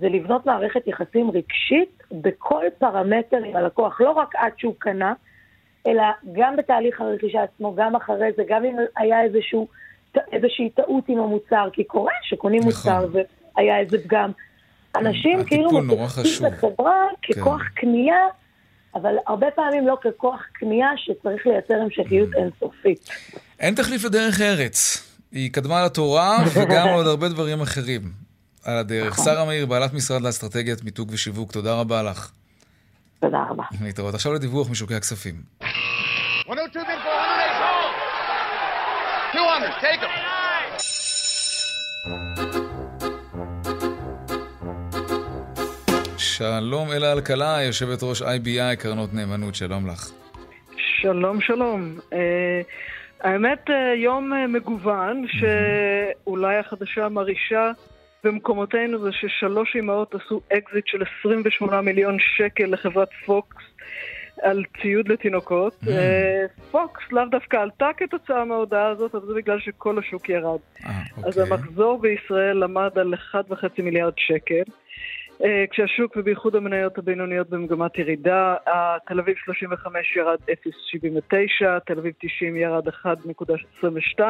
[0.00, 5.12] זה לבנות מערכת יחסים רגשית בכל פרמטר עם הלקוח, לא רק עד שהוא קנה,
[5.86, 6.02] אלא
[6.32, 9.68] גם בתהליך הרכישה עצמו, גם אחרי זה, גם אם היה איזשהו,
[10.32, 12.92] איזושהי טעות עם המוצר, כי קורה שקונים נכון.
[12.92, 13.18] מוצר
[13.56, 14.30] והיה איזה פגם.
[14.96, 17.68] אנשים כאילו מתייחסים לחברה ככוח כן.
[17.74, 18.26] קנייה,
[18.94, 22.38] אבל הרבה פעמים לא ככוח קנייה שצריך לייצר המשכיות mm.
[22.38, 23.08] אינסופית.
[23.60, 25.08] אין תחליף לדרך ארץ.
[25.32, 28.12] היא קדמה לתורה וגם עוד הרבה דברים אחרים
[28.64, 29.12] על הדרך.
[29.12, 29.24] נכון.
[29.24, 32.30] שרה מאיר, בעלת משרד לאסטרטגיית מיתוג ושיווק, תודה רבה לך.
[33.20, 33.64] תודה רבה.
[33.80, 34.14] להתראות.
[34.14, 35.34] עכשיו לדיווח משוקי הכספים.
[46.16, 50.10] שלום אלה אלקלעי, יושבת ראש IBI, קרנות נאמנות, שלום לך.
[51.02, 51.98] שלום, שלום.
[53.22, 57.70] האמת, יום מגוון, שאולי החדשה מרעישה
[58.24, 63.64] במקומותינו זה ששלוש אמהות עשו אקזיט של 28 מיליון שקל לחברת פוקס
[64.42, 65.74] על ציוד לתינוקות.
[65.84, 65.88] ממ.
[66.70, 70.58] פוקס לאו דווקא עלתה כתוצאה מההודעה הזאת, אבל זה בגלל שכל השוק ירד.
[70.76, 71.28] אה, אוקיי.
[71.28, 74.62] אז המחזור בישראל עמד על 1.5 מיליארד שקל.
[75.44, 78.54] אה, כשהשוק ובייחוד המניות הבינוניות במגמת ירידה,
[79.06, 84.20] תל אביב 35 ירד 0.79, תל אביב 90 ירד 1.22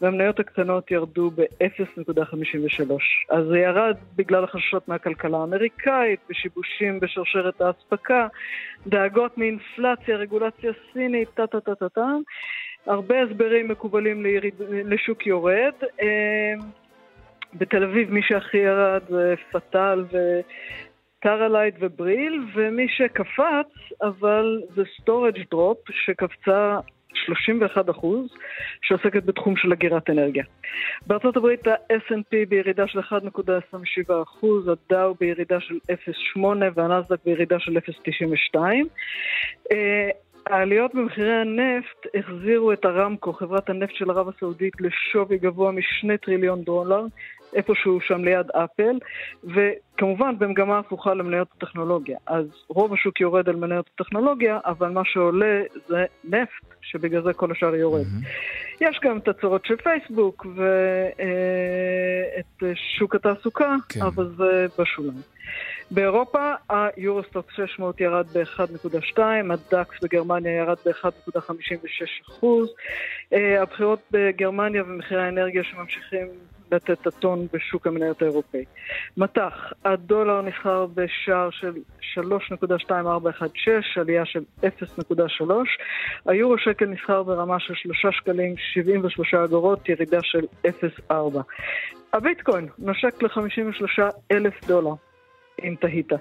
[0.00, 2.92] והמניות הקטנות ירדו ב-0.53.
[3.30, 8.26] אז זה ירד בגלל החששות מהכלכלה האמריקאית, בשיבושים בשרשרת האספקה,
[8.86, 12.06] דאגות מאינפלציה, רגולציה סינית, טה-טה-טה-טה-טה.
[12.86, 15.74] הרבה הסברים מקובלים ליריד, לשוק יורד.
[17.54, 20.04] אה, בתל אביב מי שהכי ירד זה פתאל
[21.20, 26.78] וטרלייט ובריל, ומי שקפץ, אבל זה Storage Drop שקפצה
[27.14, 28.26] 31 אחוז,
[28.82, 30.44] שעוסקת בתחום של אגירת אנרגיה.
[31.06, 35.74] בארצות הברית ה-S&P בירידה של 1.27 אחוז, הדאו בירידה של
[36.36, 36.40] 0.8
[36.74, 38.58] והנסדק בירידה של 0.92.
[40.46, 46.62] העליות במחירי הנפט החזירו את הרמקו, חברת הנפט של ערב הסעודית, לשווי גבוה משני טריליון
[46.62, 47.02] דולר,
[47.54, 48.98] איפשהו שם ליד אפל,
[49.44, 52.18] וכמובן במגמה הפוכה למניות הטכנולוגיה.
[52.26, 57.52] אז רוב השוק יורד על מניות הטכנולוגיה, אבל מה שעולה זה נפט, שבגלל זה כל
[57.52, 58.02] השאר יורד.
[58.02, 58.80] Mm-hmm.
[58.80, 61.56] יש גם את הצורות של פייסבוק ואת
[62.98, 64.02] שוק התעסוקה, כן.
[64.02, 65.22] אבל זה בשוליים.
[65.90, 69.18] באירופה היורוסטוק 600 ירד ב-1.2,
[69.50, 72.46] הדקס בגרמניה ירד ב-1.56%.
[73.32, 76.28] אה, הבחירות בגרמניה ומחירי האנרגיה שממשיכים
[76.72, 78.64] לתת את הטון בשוק המניות האירופאי.
[79.16, 81.72] מטח, הדולר נסחר בשער של
[82.18, 84.66] 3.2416, עלייה של 0.3.
[86.26, 91.14] היורו שקל נסחר ברמה של 3 שקלים 73 אגורות, ירידה של 0.4.
[92.12, 94.02] הביטקוין נושק ל-53
[94.32, 94.94] אלף דולר,
[95.64, 96.12] אם תהית.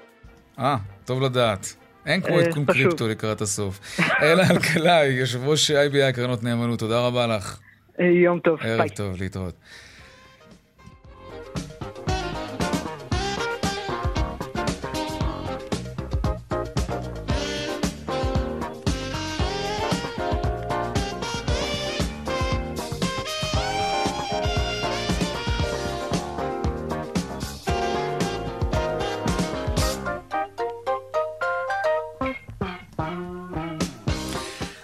[0.60, 0.76] אה,
[1.06, 1.76] טוב לדעת.
[2.06, 3.80] אין כמו אה, עדכון קריפטו לקראת הסוף.
[4.22, 7.60] אלה אלקלעי, יושב ראש IBI קרנות נאמנות, תודה רבה לך.
[8.00, 8.72] אה, יום טוב, ביי.
[8.72, 9.56] ערב טוב, להתראות.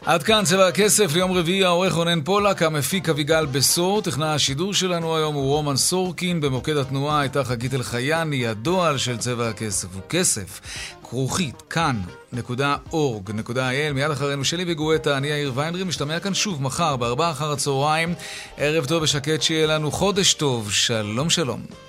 [0.09, 5.17] עד כאן צבע הכסף ליום רביעי, העורך רונן פולק, המפיק אביגל בשור, טכנאי השידור שלנו
[5.17, 10.61] היום הוא רומן סורקין, במוקד התנועה הייתה חגית אלחייני, הדועל של צבע הכסף הוא כסף,
[11.03, 17.51] כרוכית, כאן.org.il, מיד אחרינו שלי וגואטה, אני יאיר ויינרי, משתמע כאן שוב מחר בארבעה אחר
[17.51, 18.13] הצהריים,
[18.57, 21.88] ערב טוב ושקט שיהיה לנו חודש טוב, שלום שלום.